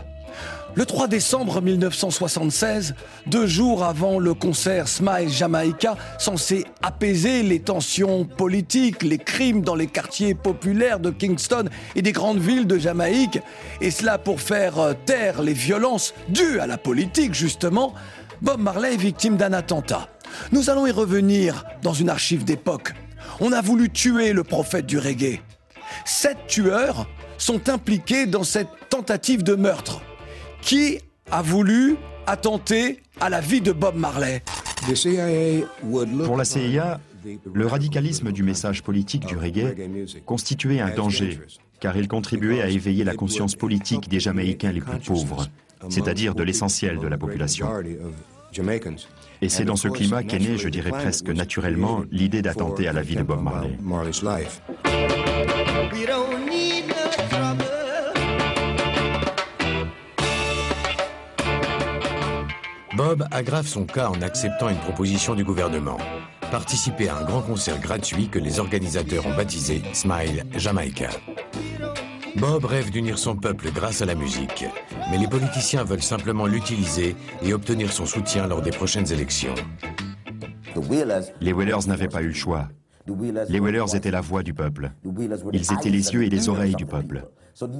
le 0.76 0.86
3 0.86 1.06
décembre 1.06 1.62
1976, 1.62 2.94
deux 3.26 3.46
jours 3.46 3.84
avant 3.84 4.18
le 4.18 4.34
concert 4.34 4.88
Smile 4.88 5.28
Jamaica, 5.28 5.96
censé 6.18 6.64
apaiser 6.82 7.44
les 7.44 7.60
tensions 7.60 8.24
politiques, 8.24 9.04
les 9.04 9.18
crimes 9.18 9.62
dans 9.62 9.76
les 9.76 9.86
quartiers 9.86 10.34
populaires 10.34 10.98
de 10.98 11.10
Kingston 11.10 11.66
et 11.94 12.02
des 12.02 12.10
grandes 12.10 12.40
villes 12.40 12.66
de 12.66 12.76
Jamaïque, 12.76 13.38
et 13.80 13.92
cela 13.92 14.18
pour 14.18 14.40
faire 14.40 14.80
euh, 14.80 14.94
taire 15.06 15.42
les 15.42 15.52
violences 15.52 16.12
dues 16.28 16.58
à 16.58 16.66
la 16.66 16.76
politique 16.76 17.34
justement, 17.34 17.94
Bob 18.42 18.60
Marley 18.60 18.94
est 18.94 18.98
victime 18.98 19.36
d'un 19.36 19.52
attentat. 19.52 20.08
Nous 20.52 20.70
allons 20.70 20.86
y 20.86 20.90
revenir 20.90 21.64
dans 21.82 21.92
une 21.92 22.08
archive 22.08 22.44
d'époque. 22.44 22.92
On 23.40 23.52
a 23.52 23.60
voulu 23.60 23.90
tuer 23.90 24.32
le 24.32 24.44
prophète 24.44 24.86
du 24.86 24.98
reggae. 24.98 25.40
Sept 26.04 26.38
tueurs 26.46 27.06
sont 27.38 27.68
impliqués 27.68 28.26
dans 28.26 28.44
cette 28.44 28.68
tentative 28.88 29.42
de 29.42 29.54
meurtre. 29.54 30.00
Qui 30.60 30.98
a 31.30 31.42
voulu 31.42 31.96
attenter 32.26 33.00
à 33.20 33.28
la 33.28 33.40
vie 33.40 33.60
de 33.60 33.72
Bob 33.72 33.96
Marley 33.96 34.42
Pour 36.24 36.36
la 36.36 36.44
CIA, 36.44 37.00
le 37.52 37.66
radicalisme 37.66 38.32
du 38.32 38.42
message 38.42 38.82
politique 38.82 39.26
du 39.26 39.36
reggae 39.36 39.74
constituait 40.24 40.80
un 40.80 40.90
danger, 40.90 41.40
car 41.80 41.96
il 41.96 42.08
contribuait 42.08 42.62
à 42.62 42.68
éveiller 42.68 43.04
la 43.04 43.14
conscience 43.14 43.56
politique 43.56 44.08
des 44.08 44.20
Jamaïcains 44.20 44.72
les 44.72 44.80
plus 44.80 44.98
pauvres, 44.98 45.48
c'est-à-dire 45.88 46.34
de 46.34 46.42
l'essentiel 46.42 46.98
de 46.98 47.06
la 47.06 47.18
population. 47.18 47.68
Et 49.42 49.48
c'est 49.48 49.64
dans 49.64 49.76
ce 49.76 49.88
climat 49.88 50.22
qu'est 50.22 50.38
née, 50.38 50.58
je 50.58 50.68
dirais 50.68 50.90
presque 50.90 51.28
naturellement, 51.28 52.02
l'idée 52.10 52.42
d'attenter 52.42 52.88
à 52.88 52.92
la 52.92 53.02
vie 53.02 53.16
de 53.16 53.22
Bob 53.22 53.42
Marley. 53.42 53.76
Bob 62.96 63.24
aggrave 63.32 63.66
son 63.66 63.86
cas 63.86 64.08
en 64.08 64.22
acceptant 64.22 64.68
une 64.68 64.78
proposition 64.78 65.34
du 65.34 65.42
gouvernement. 65.42 65.98
Participer 66.52 67.08
à 67.08 67.16
un 67.16 67.24
grand 67.24 67.42
concert 67.42 67.80
gratuit 67.80 68.28
que 68.28 68.38
les 68.38 68.60
organisateurs 68.60 69.26
ont 69.26 69.34
baptisé 69.34 69.82
Smile 69.92 70.44
Jamaica. 70.56 71.10
Bob 72.36 72.64
rêve 72.64 72.90
d'unir 72.90 73.18
son 73.18 73.36
peuple 73.36 73.70
grâce 73.72 74.02
à 74.02 74.06
la 74.06 74.14
musique, 74.14 74.64
mais 75.10 75.18
les 75.18 75.28
politiciens 75.28 75.84
veulent 75.84 76.02
simplement 76.02 76.46
l'utiliser 76.46 77.14
et 77.42 77.54
obtenir 77.54 77.92
son 77.92 78.06
soutien 78.06 78.48
lors 78.48 78.60
des 78.60 78.70
prochaines 78.70 79.12
élections. 79.12 79.54
Les 81.40 81.52
Whalers 81.52 81.86
n'avaient 81.86 82.08
pas 82.08 82.22
eu 82.22 82.28
le 82.28 82.34
choix. 82.34 82.68
Les 83.48 83.60
Whalers 83.60 83.94
étaient 83.94 84.10
la 84.10 84.20
voix 84.20 84.42
du 84.42 84.52
peuple. 84.52 84.90
Ils 85.52 85.72
étaient 85.72 85.90
les 85.90 86.12
yeux 86.12 86.24
et 86.24 86.30
les 86.30 86.48
oreilles 86.48 86.74
du 86.74 86.86
peuple. 86.86 87.28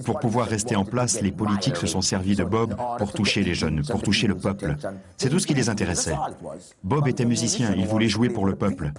Pour 0.04 0.20
pouvoir 0.20 0.46
rester 0.46 0.76
en 0.76 0.84
place, 0.84 1.20
les 1.20 1.32
politiques 1.32 1.76
se 1.76 1.88
sont 1.88 2.02
servis 2.02 2.36
de 2.36 2.44
Bob 2.44 2.76
pour 2.98 3.12
toucher 3.12 3.42
les 3.42 3.54
jeunes, 3.54 3.82
pour 3.84 4.02
toucher 4.02 4.28
le 4.28 4.36
peuple. 4.36 4.76
C'est 5.16 5.30
tout 5.30 5.40
ce 5.40 5.48
qui 5.48 5.54
les 5.54 5.68
intéressait. 5.68 6.14
Bob 6.84 7.08
était 7.08 7.24
musicien, 7.24 7.74
il 7.76 7.86
voulait 7.86 8.08
jouer 8.08 8.28
pour 8.28 8.46
le 8.46 8.54
peuple. 8.54 8.92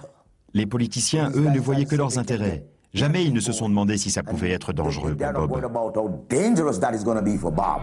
Les 0.52 0.66
politiciens, 0.66 1.30
eux, 1.34 1.48
ne 1.48 1.60
voyaient 1.60 1.86
que 1.86 1.96
leurs 1.96 2.18
intérêts. 2.18 2.66
Jamais 2.96 3.24
ils 3.26 3.34
ne 3.34 3.40
se 3.40 3.52
sont 3.52 3.68
demandé 3.68 3.98
si 3.98 4.10
ça 4.10 4.22
pouvait 4.22 4.52
être 4.52 4.72
dangereux 4.72 5.14
pour 5.14 5.58
Bob. 7.50 7.82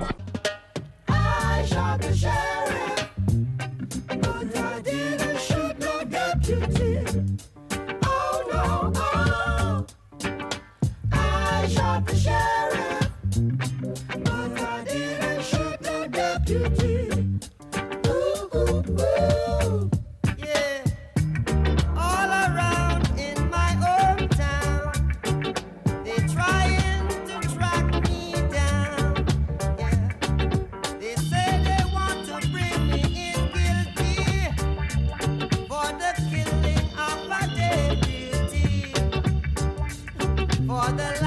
For 40.67 40.91
the 40.93 41.22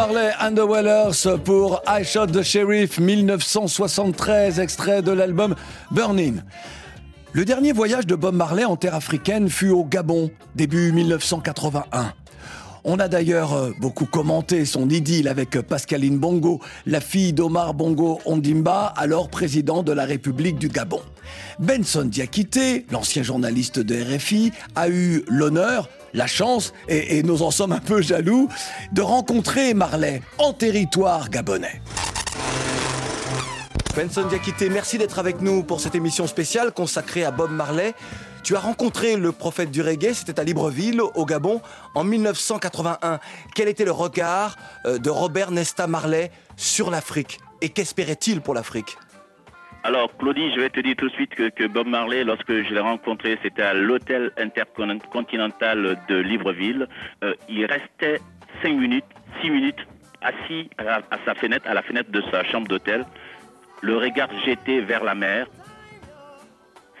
Marley 0.00 0.30
and 0.40 0.54
the 0.54 0.64
Whalers 0.66 1.26
pour 1.44 1.82
I 1.86 2.02
Shot 2.04 2.28
the 2.28 2.42
Sheriff 2.42 2.98
1973, 2.98 4.58
extrait 4.58 5.02
de 5.02 5.12
l'album 5.12 5.54
Burning. 5.90 6.40
Le 7.34 7.44
dernier 7.44 7.72
voyage 7.72 8.06
de 8.06 8.14
Bob 8.14 8.34
Marley 8.34 8.64
en 8.64 8.76
terre 8.76 8.94
africaine 8.94 9.50
fut 9.50 9.68
au 9.68 9.84
Gabon, 9.84 10.30
début 10.54 10.90
1981. 10.92 12.14
On 12.84 12.98
a 12.98 13.08
d'ailleurs 13.08 13.52
euh, 13.52 13.72
beaucoup 13.78 14.06
commenté 14.06 14.64
son 14.64 14.88
idylle 14.88 15.28
avec 15.28 15.60
Pascaline 15.60 16.18
Bongo, 16.18 16.60
la 16.86 17.00
fille 17.00 17.32
d'Omar 17.32 17.74
Bongo 17.74 18.20
Ondimba, 18.24 18.92
alors 18.96 19.28
président 19.28 19.82
de 19.82 19.92
la 19.92 20.04
République 20.04 20.58
du 20.58 20.68
Gabon. 20.68 21.02
Benson 21.58 22.04
Diakité, 22.04 22.86
l'ancien 22.90 23.22
journaliste 23.22 23.78
de 23.78 24.16
RFI, 24.16 24.52
a 24.76 24.88
eu 24.88 25.24
l'honneur, 25.28 25.88
la 26.14 26.26
chance, 26.26 26.72
et, 26.88 27.18
et 27.18 27.22
nous 27.22 27.42
en 27.42 27.50
sommes 27.50 27.72
un 27.72 27.80
peu 27.80 28.00
jaloux, 28.00 28.48
de 28.92 29.02
rencontrer 29.02 29.74
Marley 29.74 30.22
en 30.38 30.52
territoire 30.52 31.28
gabonais. 31.28 31.82
Benson 33.96 34.26
Diakité, 34.28 34.70
merci 34.70 34.98
d'être 34.98 35.18
avec 35.18 35.40
nous 35.42 35.64
pour 35.64 35.80
cette 35.80 35.94
émission 35.94 36.26
spéciale 36.26 36.72
consacrée 36.72 37.24
à 37.24 37.30
Bob 37.30 37.50
Marley. 37.50 37.92
Tu 38.42 38.56
as 38.56 38.60
rencontré 38.60 39.16
le 39.16 39.32
prophète 39.32 39.70
du 39.70 39.82
reggae, 39.82 40.14
c'était 40.14 40.40
à 40.40 40.44
Libreville, 40.44 41.00
au 41.00 41.26
Gabon, 41.26 41.60
en 41.94 42.04
1981. 42.04 43.20
Quel 43.54 43.68
était 43.68 43.84
le 43.84 43.90
regard 43.90 44.56
euh, 44.86 44.98
de 44.98 45.10
Robert 45.10 45.50
Nesta 45.50 45.86
Marley 45.86 46.30
sur 46.56 46.90
l'Afrique? 46.90 47.38
Et 47.60 47.68
qu'espérait-il 47.68 48.40
pour 48.40 48.54
l'Afrique? 48.54 48.96
Alors, 49.82 50.14
Claudie, 50.18 50.52
je 50.54 50.60
vais 50.60 50.70
te 50.70 50.80
dire 50.80 50.94
tout 50.96 51.08
de 51.08 51.14
suite 51.14 51.34
que, 51.34 51.66
Bob 51.66 51.86
Marley, 51.86 52.24
lorsque 52.24 52.52
je 52.52 52.74
l'ai 52.74 52.80
rencontré, 52.80 53.38
c'était 53.42 53.62
à 53.62 53.72
l'hôtel 53.72 54.30
intercontinental 54.36 55.98
de 56.08 56.16
Libreville. 56.16 56.86
Euh, 57.24 57.34
il 57.48 57.64
restait 57.64 58.20
5 58.62 58.74
minutes, 58.74 59.04
6 59.40 59.50
minutes, 59.50 59.86
assis 60.22 60.68
à 60.78 61.18
sa 61.24 61.34
fenêtre, 61.34 61.66
à 61.68 61.74
la 61.74 61.82
fenêtre 61.82 62.10
de 62.10 62.22
sa 62.30 62.44
chambre 62.44 62.68
d'hôtel, 62.68 63.06
le 63.80 63.96
regard 63.96 64.28
jeté 64.44 64.80
vers 64.80 65.02
la 65.02 65.14
mer, 65.14 65.46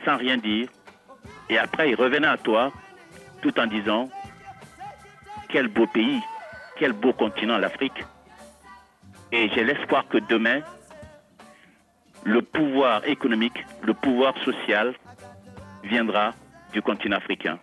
sans 0.04 0.16
rien 0.16 0.38
dire. 0.38 0.68
Et 1.50 1.58
après, 1.58 1.90
il 1.90 1.96
revenait 1.96 2.28
à 2.28 2.36
toi, 2.36 2.72
tout 3.42 3.58
en 3.58 3.66
disant 3.66 4.08
Quel 5.48 5.66
beau 5.66 5.86
pays, 5.88 6.20
quel 6.78 6.92
beau 6.92 7.12
continent 7.12 7.58
l'Afrique. 7.58 8.04
Et 9.32 9.50
j'ai 9.50 9.64
l'espoir 9.64 10.06
que 10.08 10.18
demain, 10.18 10.60
le 12.24 12.40
pouvoir 12.40 13.04
économique, 13.06 13.66
le 13.82 13.94
pouvoir 13.94 14.34
social 14.44 14.94
viendra 15.82 16.34
du 16.72 16.82
continent 16.82 17.16
africain. 17.16 17.58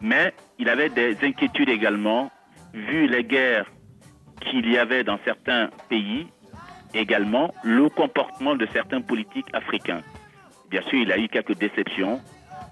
Mais 0.00 0.32
il 0.58 0.68
avait 0.70 0.88
des 0.88 1.16
inquiétudes 1.22 1.68
également, 1.68 2.30
vu 2.72 3.06
les 3.06 3.24
guerres 3.24 3.66
qu'il 4.40 4.70
y 4.70 4.78
avait 4.78 5.04
dans 5.04 5.18
certains 5.24 5.68
pays, 5.90 6.26
également 6.94 7.52
le 7.62 7.88
comportement 7.90 8.54
de 8.54 8.66
certains 8.72 9.02
politiques 9.02 9.48
africains. 9.52 10.02
Bien 10.70 10.82
sûr, 10.82 10.98
il 10.98 11.12
a 11.12 11.18
eu 11.18 11.28
quelques 11.28 11.56
déceptions, 11.58 12.20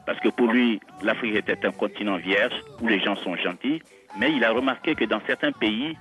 parce 0.07 0.21
que 0.21 0.29
pour 0.29 0.53
lui, 0.53 0.81
l'Afrique 1.03 1.37
était 1.37 1.67
un 1.67 1.73
continent 1.73 2.17
vierge 2.17 2.55
où 2.81 2.89
les 2.89 3.01
gens 3.01 3.17
sont 3.17 3.37
gentils, 3.37 3.83
mais 4.19 4.33
il 4.33 4.45
a 4.45 4.51
remarqué 4.51 4.95
que 4.95 5.05
dans 5.05 5.21
certains 5.27 5.53
pays, 5.53 5.97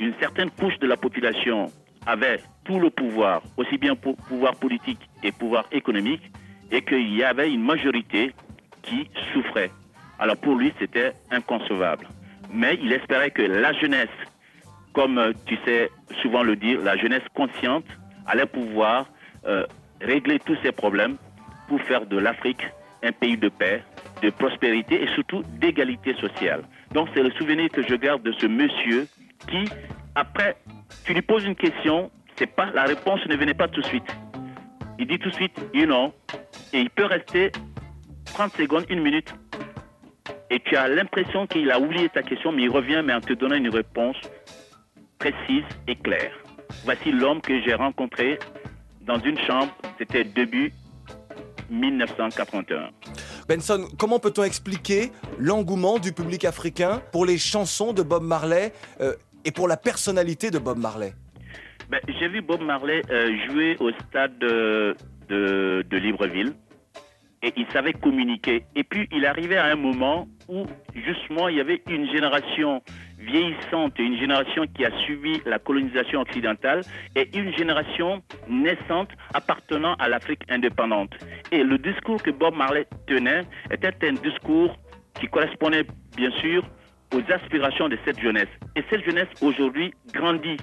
une 0.00 0.14
certaine 0.20 0.50
couche 0.50 0.78
de 0.78 0.86
la 0.86 0.96
population 0.96 1.66
avait 2.06 2.40
tout 2.64 2.80
le 2.80 2.90
pouvoir, 2.90 3.42
aussi 3.56 3.78
bien 3.78 3.94
pour 3.94 4.16
pouvoir 4.16 4.56
politique 4.56 5.00
et 5.22 5.32
pouvoir 5.32 5.64
économique, 5.70 6.22
et 6.70 6.82
qu'il 6.82 7.14
y 7.14 7.22
avait 7.22 7.52
une 7.52 7.62
majorité 7.62 8.34
qui 8.82 9.08
souffrait. 9.32 9.70
Alors 10.18 10.36
pour 10.36 10.56
lui, 10.56 10.72
c'était 10.78 11.12
inconcevable. 11.30 12.08
Mais 12.52 12.78
il 12.82 12.92
espérait 12.92 13.30
que 13.30 13.42
la 13.42 13.72
jeunesse, 13.74 14.08
comme 14.92 15.32
tu 15.46 15.56
sais 15.64 15.90
souvent 16.22 16.42
le 16.42 16.56
dire, 16.56 16.80
la 16.80 16.96
jeunesse 16.96 17.22
consciente 17.34 17.84
allait 18.26 18.46
pouvoir 18.46 19.06
euh, 19.46 19.66
régler 20.00 20.38
tous 20.38 20.56
ces 20.62 20.72
problèmes 20.72 21.16
pour 21.68 21.80
faire 21.82 22.06
de 22.06 22.18
l'Afrique 22.18 22.62
un 23.02 23.12
pays 23.12 23.36
de 23.36 23.48
paix, 23.48 23.82
de 24.22 24.30
prospérité 24.30 25.02
et 25.02 25.08
surtout 25.08 25.42
d'égalité 25.60 26.14
sociale. 26.14 26.62
Donc 26.92 27.08
c'est 27.14 27.22
le 27.22 27.30
souvenir 27.32 27.68
que 27.70 27.82
je 27.82 27.94
garde 27.94 28.22
de 28.22 28.32
ce 28.32 28.46
monsieur 28.46 29.06
qui, 29.48 29.64
après, 30.14 30.56
tu 31.04 31.14
lui 31.14 31.22
poses 31.22 31.44
une 31.44 31.56
question, 31.56 32.10
c'est 32.36 32.46
pas 32.46 32.70
la 32.72 32.84
réponse 32.84 33.20
ne 33.26 33.36
venait 33.36 33.54
pas 33.54 33.68
tout 33.68 33.80
de 33.80 33.86
suite. 33.86 34.16
Il 34.98 35.06
dit 35.06 35.18
tout 35.18 35.30
de 35.30 35.34
suite, 35.34 35.58
you 35.74 35.86
know, 35.86 36.12
et 36.72 36.80
il 36.80 36.90
peut 36.90 37.06
rester 37.06 37.50
30 38.26 38.52
secondes, 38.52 38.84
une 38.88 39.02
minute, 39.02 39.34
et 40.50 40.60
tu 40.60 40.76
as 40.76 40.86
l'impression 40.88 41.46
qu'il 41.46 41.70
a 41.70 41.80
oublié 41.80 42.08
ta 42.08 42.22
question, 42.22 42.52
mais 42.52 42.62
il 42.62 42.70
revient, 42.70 43.02
mais 43.04 43.14
en 43.14 43.20
te 43.20 43.32
donnant 43.32 43.56
une 43.56 43.70
réponse 43.70 44.16
précise 45.18 45.64
et 45.88 45.96
claire. 45.96 46.32
Voici 46.84 47.10
l'homme 47.10 47.40
que 47.40 47.60
j'ai 47.62 47.74
rencontré 47.74 48.38
dans 49.00 49.18
une 49.18 49.38
chambre, 49.38 49.72
c'était 49.98 50.24
début 50.24 50.72
1981. 51.72 52.90
Benson, 53.48 53.88
comment 53.98 54.18
peut-on 54.18 54.44
expliquer 54.44 55.10
l'engouement 55.38 55.98
du 55.98 56.12
public 56.12 56.44
africain 56.44 57.02
pour 57.12 57.26
les 57.26 57.38
chansons 57.38 57.92
de 57.92 58.02
Bob 58.02 58.22
Marley 58.22 58.72
euh, 59.00 59.14
et 59.44 59.50
pour 59.50 59.66
la 59.66 59.76
personnalité 59.76 60.50
de 60.50 60.58
Bob 60.58 60.78
Marley? 60.78 61.14
Ben, 61.90 62.00
J'ai 62.20 62.28
vu 62.28 62.42
Bob 62.42 62.60
Marley 62.60 63.02
euh, 63.10 63.30
jouer 63.48 63.76
au 63.80 63.90
stade 64.08 64.38
de, 64.38 64.94
de, 65.28 65.84
de 65.88 65.96
Libreville 65.96 66.52
et 67.42 67.52
il 67.56 67.66
savait 67.72 67.92
communiquer. 67.92 68.64
Et 68.76 68.84
puis 68.84 69.08
il 69.12 69.26
arrivait 69.26 69.56
à 69.56 69.66
un 69.66 69.76
moment 69.76 70.28
où 70.48 70.64
justement 70.94 71.48
il 71.48 71.56
y 71.56 71.60
avait 71.60 71.82
une 71.88 72.10
génération 72.10 72.82
vieillissante, 73.22 73.98
une 73.98 74.18
génération 74.18 74.64
qui 74.74 74.84
a 74.84 74.90
suivi 75.00 75.40
la 75.46 75.58
colonisation 75.58 76.20
occidentale 76.20 76.82
et 77.16 77.28
une 77.36 77.52
génération 77.56 78.22
naissante 78.48 79.10
appartenant 79.34 79.94
à 79.94 80.08
l'Afrique 80.08 80.42
indépendante. 80.48 81.12
Et 81.50 81.62
le 81.62 81.78
discours 81.78 82.22
que 82.22 82.30
Bob 82.30 82.54
Marley 82.54 82.86
tenait 83.06 83.42
était 83.70 84.08
un 84.08 84.14
discours 84.14 84.76
qui 85.20 85.26
correspondait 85.28 85.86
bien 86.16 86.30
sûr 86.40 86.64
aux 87.14 87.32
aspirations 87.32 87.88
de 87.88 87.98
cette 88.04 88.20
jeunesse. 88.20 88.48
Et 88.76 88.82
cette 88.90 89.04
jeunesse 89.04 89.28
aujourd'hui 89.42 89.92
grandit. 90.12 90.56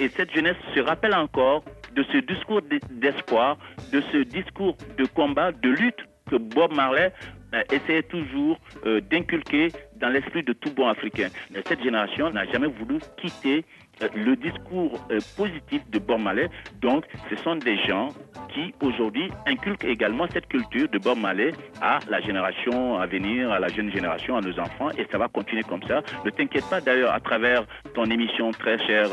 Et 0.00 0.08
cette 0.08 0.32
jeunesse 0.34 0.56
se 0.74 0.80
rappelle 0.80 1.14
encore 1.14 1.64
de 1.94 2.02
ce 2.04 2.18
discours 2.18 2.62
d'espoir, 2.90 3.58
de 3.92 4.02
ce 4.12 4.18
discours 4.18 4.76
de 4.96 5.04
combat, 5.04 5.52
de 5.52 5.68
lutte 5.68 6.00
que 6.30 6.36
Bob 6.36 6.74
Marley 6.74 7.12
euh, 7.54 7.62
essayait 7.70 8.02
toujours 8.04 8.58
euh, 8.86 9.00
d'inculquer 9.02 9.68
dans 10.02 10.08
l'esprit 10.10 10.42
de 10.42 10.52
tout 10.52 10.72
bon 10.74 10.88
africain. 10.88 11.28
Cette 11.66 11.82
génération 11.82 12.28
n'a 12.30 12.44
jamais 12.46 12.66
voulu 12.66 12.98
quitter 13.16 13.64
euh, 14.02 14.08
le 14.14 14.34
discours 14.36 15.00
positif 15.36 15.80
de 15.90 15.98
Bob 15.98 16.20
Marley. 16.20 16.48
Donc, 16.80 17.04
ce 17.30 17.36
sont 17.36 17.54
des 17.54 17.78
gens 17.86 18.08
qui, 18.52 18.74
aujourd'hui, 18.82 19.30
inculquent 19.46 19.84
également 19.84 20.26
cette 20.32 20.48
culture 20.48 20.88
de 20.88 20.98
Bob 20.98 21.18
Marley 21.18 21.52
à 21.80 22.00
la 22.10 22.20
génération 22.20 22.98
à 22.98 23.06
venir, 23.06 23.52
à 23.52 23.60
la 23.60 23.68
jeune 23.68 23.90
génération, 23.92 24.36
à 24.36 24.40
nos 24.40 24.58
enfants, 24.58 24.90
et 24.98 25.06
ça 25.10 25.18
va 25.18 25.28
continuer 25.28 25.62
comme 25.62 25.82
ça. 25.84 26.02
Ne 26.24 26.30
t'inquiète 26.30 26.68
pas, 26.68 26.80
d'ailleurs, 26.80 27.12
à 27.12 27.20
travers 27.20 27.64
ton 27.94 28.04
émission 28.06 28.50
très 28.50 28.78
chère, 28.86 29.08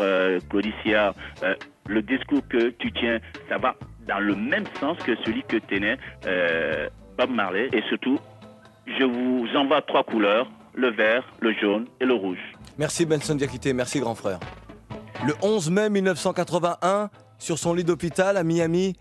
Claudicia, 0.49 1.13
le 1.87 2.01
discours 2.01 2.41
que 2.49 2.69
tu 2.69 2.91
tiens, 2.91 3.19
ça 3.47 3.57
va 3.57 3.75
dans 4.07 4.19
le 4.19 4.35
même 4.35 4.65
sens 4.79 4.97
que 4.99 5.15
celui 5.23 5.43
que 5.43 5.57
tenait 5.57 5.97
Bob 7.17 7.29
Marley. 7.29 7.69
Et 7.73 7.81
surtout, 7.89 8.17
je 8.87 9.03
vous 9.03 9.47
envoie 9.55 9.81
trois 9.81 10.03
couleurs, 10.03 10.49
le 10.79 10.91
vert, 10.91 11.23
le 11.41 11.53
jaune 11.53 11.87
et 11.99 12.05
le 12.05 12.13
rouge. 12.13 12.39
Merci 12.77 13.05
Benson 13.05 13.35
Diakité, 13.35 13.73
merci 13.73 13.99
grand 13.99 14.15
frère. 14.15 14.39
Le 15.27 15.33
11 15.41 15.69
mai 15.69 15.89
1981, 15.89 17.09
sur 17.37 17.59
son 17.59 17.73
lit 17.73 17.83
d'hôpital 17.83 18.37
à 18.37 18.43
Miami, 18.43 18.95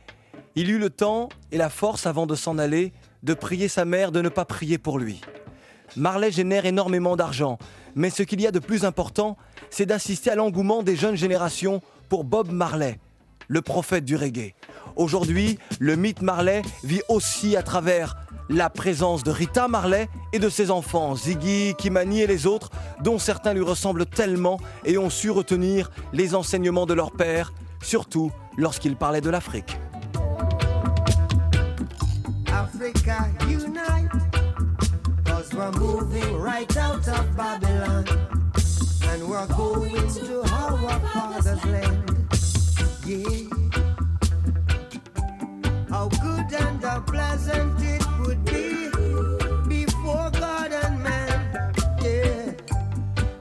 il 0.57 0.71
eut 0.71 0.79
le 0.79 0.91
temps 0.91 1.29
et 1.53 1.57
la 1.57 1.71
force 1.71 2.07
avant 2.07 2.27
de 2.27 2.35
s'en 2.35 2.59
aller 2.59 2.93
de 3.23 3.35
prier 3.35 3.69
sa 3.69 3.85
mère 3.85 4.11
de 4.11 4.21
ne 4.21 4.29
pas 4.29 4.45
prier 4.45 4.79
pour 4.79 4.99
lui. 4.99 5.21
Marley 5.97 6.33
génère 6.33 6.67
énormément 6.67 7.17
d'argent, 7.17 7.59
mais 7.95 8.11
ce 8.11 8.25
qu'il 8.25 8.41
y 8.41 8.47
a 8.47 8.51
de 8.51 8.59
plus 8.59 8.85
important, 8.85 9.37
c'est 9.71 9.87
d'assister 9.87 10.31
à 10.31 10.35
l'engouement 10.35 10.83
des 10.83 10.97
jeunes 10.97 11.17
générations 11.17 11.81
pour 12.09 12.25
Bob 12.25 12.51
Marley, 12.51 12.99
le 13.47 13.63
prophète 13.63 14.05
du 14.05 14.17
reggae. 14.17 14.55
Aujourd'hui, 14.99 15.61
le 15.79 15.95
mythe 15.95 16.23
Marley 16.23 16.61
vit 16.83 17.03
aussi 17.09 17.57
à 17.57 17.63
travers 17.63 18.17
la 18.49 18.69
présence 18.69 19.23
de 19.23 19.31
Rita 19.31 19.69
Marley 19.69 20.09
et 20.33 20.41
de 20.41 20.49
ses 20.49 20.73
enfants, 20.73 21.15
Ziggy, 21.15 21.75
Kimani 21.79 22.23
et 22.23 22.27
les 22.27 22.49
autres, 22.49 22.71
dont 23.05 23.21
certains 23.21 23.55
lui 23.55 23.63
ressemblent 23.63 24.07
tellement 24.07 24.59
et 24.85 24.99
ont 24.99 25.09
su 25.09 25.31
retenir 25.31 25.93
les 26.13 26.35
enseignements 26.35 26.85
de 26.85 26.95
leur 26.95 27.13
père, 27.13 27.53
surtout 27.81 28.33
lorsqu'il 28.57 28.97
parlait 28.97 29.21
de 29.21 29.31
l'Afrique. 29.31 29.79
Africa 32.53 33.29
unite, 33.49 34.11
and 39.11 39.29
we're 39.29 39.47
going 39.47 40.09
to 40.09 40.43
our 40.53 40.77
land. 41.67 42.09
How 45.91 46.09
good 46.09 46.53
and 46.53 46.83
how 46.85 47.01
pleasant 47.01 47.81
it 47.81 48.05
would 48.21 48.45
be 48.45 48.91
before 49.69 50.31
God 50.31 50.73
and 50.73 51.03
man, 51.03 51.73
yeah, 52.03 52.53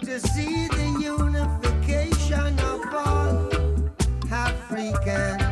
to 0.01 0.19
see 0.19 0.67
the 0.67 0.99
unification 1.01 2.59
of 2.59 2.81
all 2.93 3.49
Africans, 4.31 5.46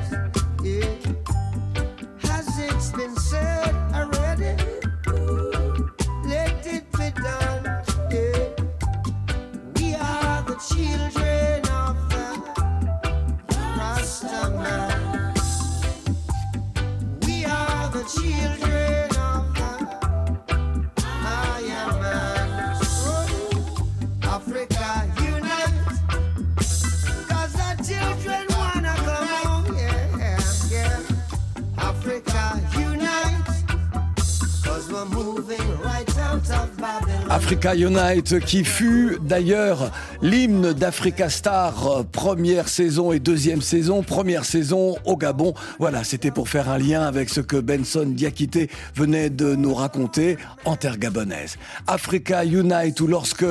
Africa 37.36 37.75
Unite, 37.75 38.39
qui 38.45 38.63
fut 38.63 39.17
d'ailleurs 39.21 39.91
l'hymne 40.21 40.71
d'Africa 40.71 41.29
Star, 41.29 41.86
euh, 41.86 42.03
première 42.09 42.69
saison 42.69 43.11
et 43.11 43.19
deuxième 43.19 43.61
saison, 43.61 44.03
première 44.03 44.45
saison 44.45 44.95
au 45.03 45.17
Gabon. 45.17 45.53
Voilà, 45.77 46.05
c'était 46.05 46.31
pour 46.31 46.47
faire 46.47 46.69
un 46.69 46.77
lien 46.77 47.01
avec 47.01 47.29
ce 47.29 47.41
que 47.41 47.57
Benson 47.57 48.05
Diakité 48.07 48.69
venait 48.95 49.29
de 49.29 49.53
nous 49.53 49.73
raconter 49.73 50.38
en 50.63 50.77
terre 50.77 50.97
gabonaise. 50.97 51.57
Africa 51.88 52.45
Unite, 52.45 53.01
ou 53.01 53.07
lorsque 53.07 53.45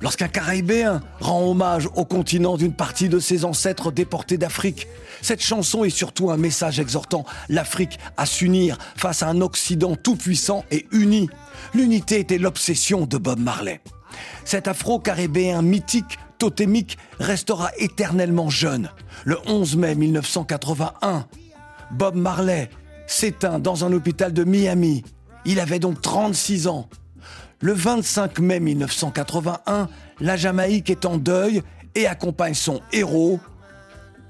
Lorsqu'un 0.00 0.28
Caribéen 0.28 1.02
rend 1.20 1.42
hommage 1.50 1.88
au 1.94 2.04
continent 2.04 2.56
d'une 2.56 2.72
partie 2.72 3.08
de 3.10 3.18
ses 3.18 3.44
ancêtres 3.44 3.92
déportés 3.92 4.38
d'Afrique, 4.38 4.86
cette 5.20 5.42
chanson 5.42 5.84
est 5.84 5.90
surtout 5.90 6.30
un 6.30 6.38
message 6.38 6.80
exhortant 6.80 7.26
l'Afrique 7.48 7.98
à 8.16 8.24
s'unir 8.24 8.78
face 8.96 9.22
à 9.22 9.28
un 9.28 9.42
Occident 9.42 9.96
tout-puissant 9.96 10.64
et 10.70 10.86
uni. 10.92 11.28
L'unité 11.74 12.18
était 12.18 12.38
l'obsession 12.38 13.04
de 13.04 13.18
Bob 13.18 13.38
Marley. 13.38 13.80
Cet 14.44 14.68
afro-caribéen 14.68 15.60
mythique, 15.60 16.18
totémique, 16.38 16.96
restera 17.18 17.70
éternellement 17.78 18.48
jeune. 18.48 18.90
Le 19.24 19.38
11 19.46 19.76
mai 19.76 19.94
1981, 19.94 21.26
Bob 21.90 22.14
Marley 22.14 22.70
s'éteint 23.06 23.58
dans 23.58 23.84
un 23.84 23.92
hôpital 23.92 24.32
de 24.32 24.44
Miami. 24.44 25.04
Il 25.44 25.60
avait 25.60 25.78
donc 25.78 26.00
36 26.00 26.68
ans. 26.68 26.88
Le 27.62 27.74
25 27.74 28.38
mai 28.38 28.58
1981, 28.58 29.88
la 30.20 30.36
Jamaïque 30.38 30.88
est 30.88 31.04
en 31.04 31.18
deuil 31.18 31.62
et 31.94 32.06
accompagne 32.06 32.54
son 32.54 32.80
héros 32.90 33.38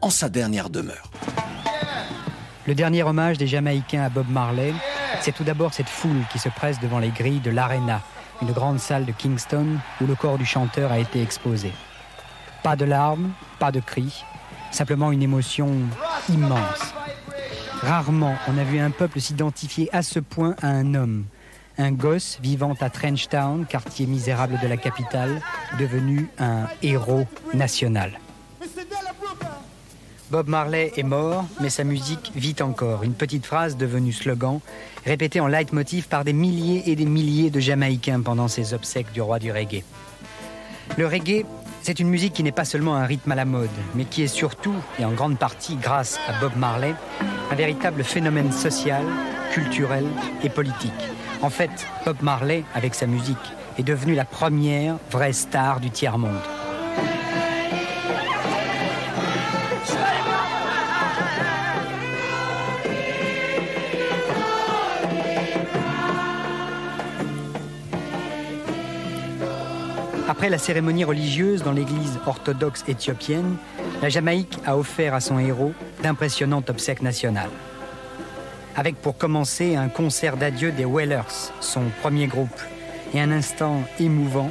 en 0.01 0.11
sa 0.11 0.29
dernière 0.29 0.69
demeure. 0.69 1.13
Le 2.67 2.75
dernier 2.75 3.05
hommage 3.05 3.39
des 3.39 3.47
Jamaïcains 3.47 4.03
à 4.03 4.09
Bob 4.09 4.29
Marley, 4.29 4.75
c'est 5.21 5.31
tout 5.31 5.45
d'abord 5.45 5.73
cette 5.75 5.89
foule 5.89 6.25
qui 6.33 6.41
se 6.41 6.49
presse 6.49 6.81
devant 6.81 6.99
les 6.99 7.11
grilles 7.11 7.39
de 7.39 7.53
l'Arena, 7.53 8.03
une 8.43 8.51
grande 8.51 8.81
salle 8.81 9.05
de 9.05 9.13
Kingston 9.13 9.79
où 10.01 10.07
le 10.07 10.17
corps 10.17 10.37
du 10.39 10.45
chanteur 10.45 10.91
a 10.91 10.99
été 10.99 11.23
exposé. 11.23 11.71
Pas 12.65 12.75
de 12.75 12.85
larmes, 12.85 13.31
pas 13.61 13.71
de 13.71 13.79
cris, 13.79 14.25
simplement 14.73 15.13
une 15.13 15.23
émotion 15.23 15.71
immense. 16.29 16.95
Rarement 17.81 18.35
on 18.49 18.59
a 18.59 18.65
vu 18.65 18.81
un 18.81 18.91
peuple 18.91 19.21
s'identifier 19.21 19.89
à 19.93 20.03
ce 20.03 20.19
point 20.19 20.57
à 20.63 20.67
un 20.67 20.95
homme, 20.95 21.27
un 21.81 21.93
gosse 21.93 22.39
vivant 22.43 22.75
à 22.81 22.91
Trenchtown, 22.91 23.67
quartier 23.67 24.07
misérable 24.07 24.59
de 24.63 24.69
la 24.69 24.77
capitale, 24.77 25.41
devenu 25.79 26.29
un 26.39 26.67
héros 26.83 27.27
national. 27.55 28.19
Bob 30.31 30.49
Marley 30.49 30.93
est 30.97 31.03
mort, 31.03 31.45
mais 31.61 31.71
sa 31.71 31.83
musique 31.83 32.31
vit 32.37 32.55
encore. 32.61 33.03
Une 33.03 33.15
petite 33.15 33.47
phrase 33.47 33.77
devenue 33.77 34.13
slogan, 34.13 34.61
répétée 35.05 35.41
en 35.41 35.49
leitmotiv 35.49 36.07
par 36.07 36.25
des 36.25 36.33
milliers 36.33 36.89
et 36.89 36.95
des 36.95 37.07
milliers 37.07 37.51
de 37.51 37.59
Jamaïcains 37.59 38.21
pendant 38.21 38.47
ses 38.47 38.73
obsèques 38.73 39.13
du 39.13 39.21
roi 39.21 39.41
du 39.41 39.51
reggae. 39.51 39.83
Le 40.97 41.07
reggae, 41.07 41.45
c'est 41.83 41.99
une 41.99 42.09
musique 42.09 42.35
qui 42.35 42.45
n'est 42.45 42.53
pas 42.53 42.65
seulement 42.65 42.95
un 42.95 43.07
rythme 43.07 43.33
à 43.33 43.35
la 43.35 43.45
mode, 43.45 43.71
mais 43.97 44.05
qui 44.05 44.23
est 44.23 44.29
surtout, 44.29 44.77
et 45.01 45.05
en 45.05 45.13
grande 45.13 45.39
partie 45.39 45.75
grâce 45.77 46.21
à 46.29 46.39
Bob 46.39 46.53
Marley, 46.57 46.95
un 47.51 47.55
véritable 47.55 48.05
phénomène 48.05 48.53
social, 48.53 49.05
culturel 49.53 50.05
et 50.45 50.49
politique. 50.49 50.93
En 51.43 51.49
fait, 51.49 51.87
Bob 52.05 52.19
Marley, 52.21 52.65
avec 52.75 52.95
sa 52.95 53.07
musique, 53.07 53.39
est 53.79 53.83
devenu 53.83 54.15
la 54.15 54.27
première 54.27 54.97
vraie 55.11 55.33
star 55.33 55.81
du 55.81 55.91
tiers-monde. 55.91 56.37
Après 70.29 70.51
la 70.51 70.59
cérémonie 70.59 71.05
religieuse 71.05 71.63
dans 71.63 71.73
l'église 71.73 72.19
orthodoxe 72.27 72.85
éthiopienne, 72.87 73.57
la 74.03 74.11
Jamaïque 74.11 74.59
a 74.67 74.77
offert 74.77 75.15
à 75.15 75.21
son 75.21 75.39
héros 75.39 75.73
d'impressionnantes 76.03 76.69
obsèques 76.71 77.03
nationales. 77.03 77.51
Avec 78.81 78.97
pour 78.97 79.19
commencer 79.19 79.77
un 79.77 79.91
concert 79.91 80.39
d'adieu 80.39 80.73
des 80.73 80.87
Whalers, 80.87 81.53
son 81.61 81.83
premier 82.01 82.27
groupe, 82.27 82.49
et 83.13 83.21
un 83.21 83.31
instant 83.31 83.83
émouvant, 83.99 84.51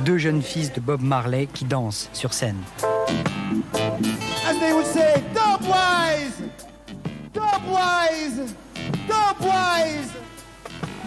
deux 0.00 0.18
jeunes 0.18 0.42
fils 0.42 0.72
de 0.72 0.80
Bob 0.80 1.02
Marley 1.02 1.46
qui 1.46 1.64
dansent 1.66 2.10
sur 2.12 2.32
scène. 2.32 2.56
As 2.82 4.54
they 4.58 4.72
would 4.72 4.86
say, 4.86 5.22
Dubwise! 5.32 6.50
Dubwise! 7.32 8.56
Dubwise! 9.06 10.10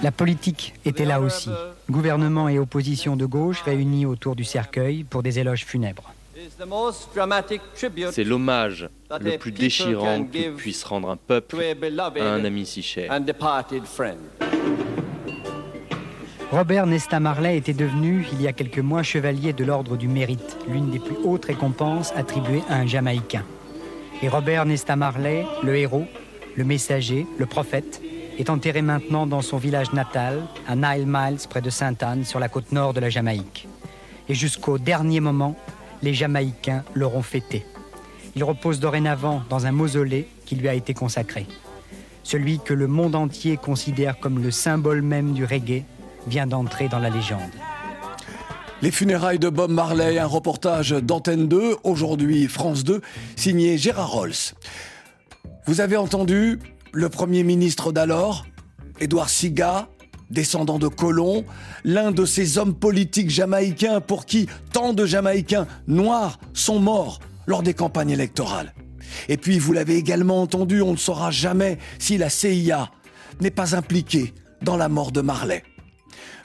La 0.02 0.14
politique 0.14 0.74
était 0.86 1.04
là 1.04 1.20
aussi. 1.20 1.50
Gouvernement 1.92 2.48
et 2.48 2.60
opposition 2.60 3.18
de 3.18 3.26
gauche 3.26 3.62
réunis 3.64 4.06
autour 4.06 4.38
du 4.38 4.46
cercueil 4.46 5.04
pour 5.04 5.22
des 5.22 5.38
éloges 5.38 5.66
funèbres. 5.66 6.13
C'est 8.12 8.24
l'hommage 8.24 8.90
le 9.20 9.38
plus 9.38 9.52
déchirant 9.52 10.24
que 10.24 10.56
puisse 10.56 10.84
rendre 10.84 11.10
un 11.10 11.18
peuple 11.18 11.58
à 12.20 12.24
un 12.24 12.46
ami 12.46 12.66
si 12.66 12.82
cher. 12.82 13.12
Robert 16.52 16.86
Nesta 16.86 17.20
Marley 17.20 17.58
était 17.58 17.74
devenu, 17.74 18.28
il 18.32 18.42
y 18.42 18.48
a 18.48 18.54
quelques 18.54 18.78
mois, 18.78 19.02
chevalier 19.02 19.54
de 19.54 19.64
l'Ordre 19.64 19.98
du 19.98 20.08
Mérite, 20.08 20.58
l'une 20.68 20.92
des 20.92 21.00
plus 21.00 21.16
hautes 21.24 21.46
récompenses 21.46 22.14
attribuées 22.16 22.62
à 22.70 22.76
un 22.76 22.86
Jamaïcain. 22.86 23.44
Et 24.22 24.30
Robert 24.30 24.66
Nesta 24.66 24.96
Marley, 24.96 25.48
le 25.64 25.76
héros, 25.76 26.06
le 26.56 26.64
messager, 26.64 27.26
le 27.40 27.48
prophète, 27.48 28.02
est 28.38 28.52
enterré 28.52 28.84
maintenant 28.84 29.26
dans 29.26 29.42
son 29.42 29.58
village 29.58 29.94
natal, 29.94 30.44
à 30.68 30.76
Nile 30.76 31.08
Miles, 31.08 31.40
près 31.50 31.62
de 31.62 31.72
Sainte-Anne, 31.72 32.24
sur 32.24 32.40
la 32.40 32.50
côte 32.50 32.72
nord 32.72 32.94
de 32.94 33.00
la 33.00 33.10
Jamaïque. 33.10 33.68
Et 34.30 34.36
jusqu'au 34.36 34.78
dernier 34.78 35.20
moment, 35.20 35.56
les 36.04 36.14
Jamaïcains 36.14 36.84
l'auront 36.94 37.24
fêté. 37.24 37.66
Il 38.36 38.44
repose 38.44 38.80
dorénavant 38.80 39.44
dans 39.50 39.66
un 39.66 39.72
mausolée 39.72 40.28
qui 40.46 40.56
lui 40.56 40.68
a 40.68 40.74
été 40.74 40.94
consacré. 40.94 41.48
Celui 42.24 42.60
que 42.60 42.74
le 42.74 42.88
monde 42.88 43.16
entier 43.16 43.58
considère 43.58 44.20
comme 44.20 44.44
le 44.44 44.52
symbole 44.52 45.02
même 45.02 45.34
du 45.34 45.46
reggae 45.46 45.84
vient 46.28 46.46
d'entrer 46.46 46.90
dans 46.90 47.00
la 47.00 47.10
légende. 47.10 47.42
Les 48.82 48.92
funérailles 48.92 49.40
de 49.40 49.50
Bob 49.50 49.72
Marley, 49.72 50.20
un 50.20 50.26
reportage 50.26 50.92
d'Antenne 50.92 51.48
2, 51.48 51.78
aujourd'hui 51.84 52.48
France 52.48 52.84
2, 52.84 53.02
signé 53.38 53.78
Gérard 53.78 54.12
Rolls. 54.12 54.54
Vous 55.66 55.80
avez 55.80 55.96
entendu 55.96 56.60
le 56.92 57.08
Premier 57.08 57.44
ministre 57.44 57.94
d'alors, 57.94 58.46
Édouard 59.00 59.30
Siga, 59.30 59.88
descendant 60.34 60.80
de 60.80 60.88
colons, 60.88 61.46
l'un 61.86 62.12
de 62.12 62.26
ces 62.26 62.58
hommes 62.58 62.74
politiques 62.76 63.30
jamaïcains 63.30 64.02
pour 64.02 64.26
qui 64.26 64.48
tant 64.74 64.94
de 64.94 65.06
Jamaïcains 65.06 65.68
noirs 65.88 66.40
sont 66.54 66.80
morts 66.80 67.20
lors 67.48 67.64
des 67.64 67.74
campagnes 67.74 68.10
électorales. 68.10 68.74
Et 69.30 69.38
puis, 69.38 69.60
vous 69.60 69.74
l'avez 69.74 69.96
également 69.96 70.42
entendu, 70.42 70.82
on 70.82 70.94
ne 70.94 70.98
saura 70.98 71.32
jamais 71.32 71.78
si 72.00 72.18
la 72.18 72.30
CIA 72.30 72.92
n'est 73.42 73.52
pas 73.52 73.76
impliquée 73.76 74.34
dans 74.62 74.78
la 74.78 74.90
mort 74.90 75.12
de 75.12 75.22
Marley. 75.22 75.64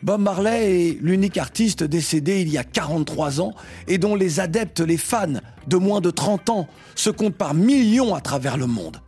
Bob 0.03 0.20
Marley 0.20 0.91
est 0.91 0.99
l'unique 1.01 1.39
artiste 1.39 1.82
décédé 1.82 2.41
il 2.43 2.49
y 2.49 2.59
a 2.59 2.64
43 2.64 3.41
ans 3.41 3.53
et 3.89 3.99
dont 3.99 4.14
les 4.14 4.39
adeptes, 4.39 4.80
les 4.80 4.97
fans 4.97 5.41
de 5.66 5.76
moins 5.76 6.01
de 6.01 6.11
30 6.11 6.51
ans 6.51 6.68
se 6.95 7.11
comptent 7.11 7.36
par 7.36 7.55
millions 7.55 8.14
à 8.14 8.20
travers 8.20 8.57
le 8.57 8.66
monde. 8.66 9.01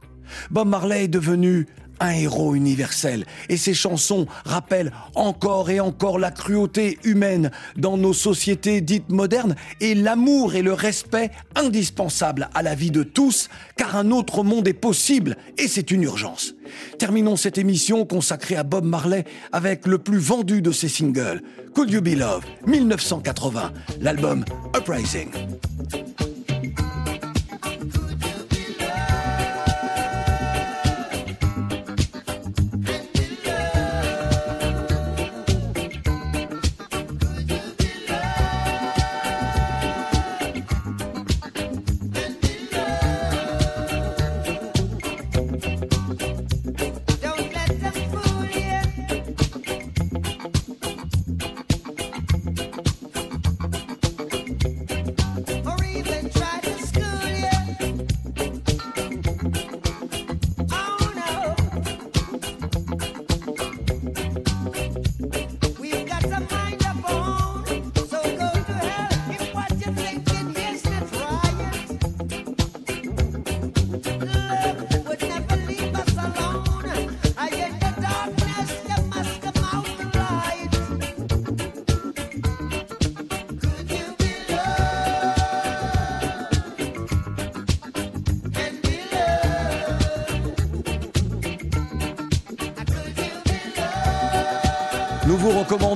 Bob 0.50 0.68
Marley 0.68 1.04
est 1.04 1.08
devenu 1.08 1.66
un 2.00 2.10
héros 2.10 2.54
universel 2.54 3.26
et 3.48 3.56
ses 3.56 3.74
chansons 3.74 4.26
rappellent 4.44 4.92
encore 5.14 5.70
et 5.70 5.80
encore 5.80 6.18
la 6.18 6.30
cruauté 6.30 6.98
humaine 7.04 7.50
dans 7.76 7.96
nos 7.96 8.12
sociétés 8.12 8.80
dites 8.80 9.10
modernes 9.10 9.54
et 9.80 9.94
l'amour 9.94 10.54
et 10.54 10.62
le 10.62 10.72
respect 10.72 11.30
indispensables 11.54 12.48
à 12.54 12.62
la 12.62 12.74
vie 12.74 12.90
de 12.90 13.02
tous 13.02 13.48
car 13.76 13.96
un 13.96 14.10
autre 14.10 14.42
monde 14.42 14.66
est 14.66 14.72
possible 14.72 15.36
et 15.58 15.68
c'est 15.68 15.90
une 15.90 16.02
urgence. 16.02 16.54
Terminons 16.98 17.36
cette 17.36 17.58
émission 17.58 18.06
consacrée 18.06 18.56
à 18.56 18.62
Bob 18.62 18.84
Marley 18.84 19.24
avec 19.52 19.86
le 19.86 19.98
plus 19.98 20.18
vendu 20.18 20.62
de 20.62 20.72
ses 20.72 20.88
singles, 20.88 21.42
Could 21.74 21.90
You 21.90 22.00
Be 22.00 22.16
Love, 22.16 22.44
1980, 22.66 23.72
l'album 24.00 24.44
Uprising. 24.76 25.28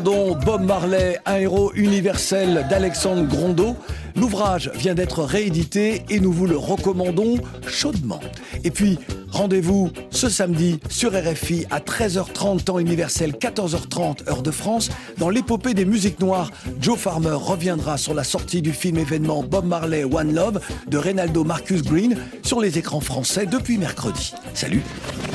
Bob 0.00 0.62
Marley, 0.62 1.20
un 1.24 1.36
héros 1.36 1.72
universel 1.74 2.66
d'Alexandre 2.68 3.28
Grondeau. 3.28 3.76
L'ouvrage 4.16 4.72
vient 4.74 4.94
d'être 4.94 5.22
réédité 5.22 6.04
et 6.08 6.18
nous 6.18 6.32
vous 6.32 6.46
le 6.46 6.56
recommandons 6.56 7.38
chaudement. 7.68 8.18
Et 8.64 8.72
puis, 8.72 8.98
rendez-vous 9.30 9.92
ce 10.10 10.28
samedi 10.28 10.80
sur 10.90 11.12
RFI 11.12 11.66
à 11.70 11.78
13h30 11.78 12.64
temps 12.64 12.80
universel, 12.80 13.32
14h30 13.34 14.28
heure 14.28 14.42
de 14.42 14.50
France. 14.50 14.90
Dans 15.18 15.28
l'épopée 15.28 15.74
des 15.74 15.84
musiques 15.84 16.18
noires, 16.18 16.50
Joe 16.80 16.98
Farmer 16.98 17.36
reviendra 17.36 17.96
sur 17.96 18.14
la 18.14 18.24
sortie 18.24 18.62
du 18.62 18.72
film 18.72 18.98
événement 18.98 19.44
Bob 19.44 19.64
Marley 19.64 20.02
One 20.02 20.34
Love 20.34 20.60
de 20.88 20.98
Reynaldo 20.98 21.44
Marcus 21.44 21.82
Green 21.82 22.16
sur 22.42 22.60
les 22.60 22.78
écrans 22.78 23.00
français 23.00 23.46
depuis 23.46 23.78
mercredi. 23.78 24.34
Salut 24.54 24.82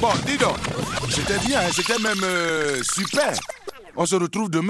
Bon, 0.01 0.09
dis 0.25 0.37
donc, 0.37 0.57
c'était 1.09 1.39
bien, 1.47 1.61
c'était 1.71 2.01
même 2.01 2.23
euh, 2.23 2.81
super. 2.83 3.39
On 3.95 4.05
se 4.05 4.15
retrouve 4.15 4.49
demain. 4.49 4.67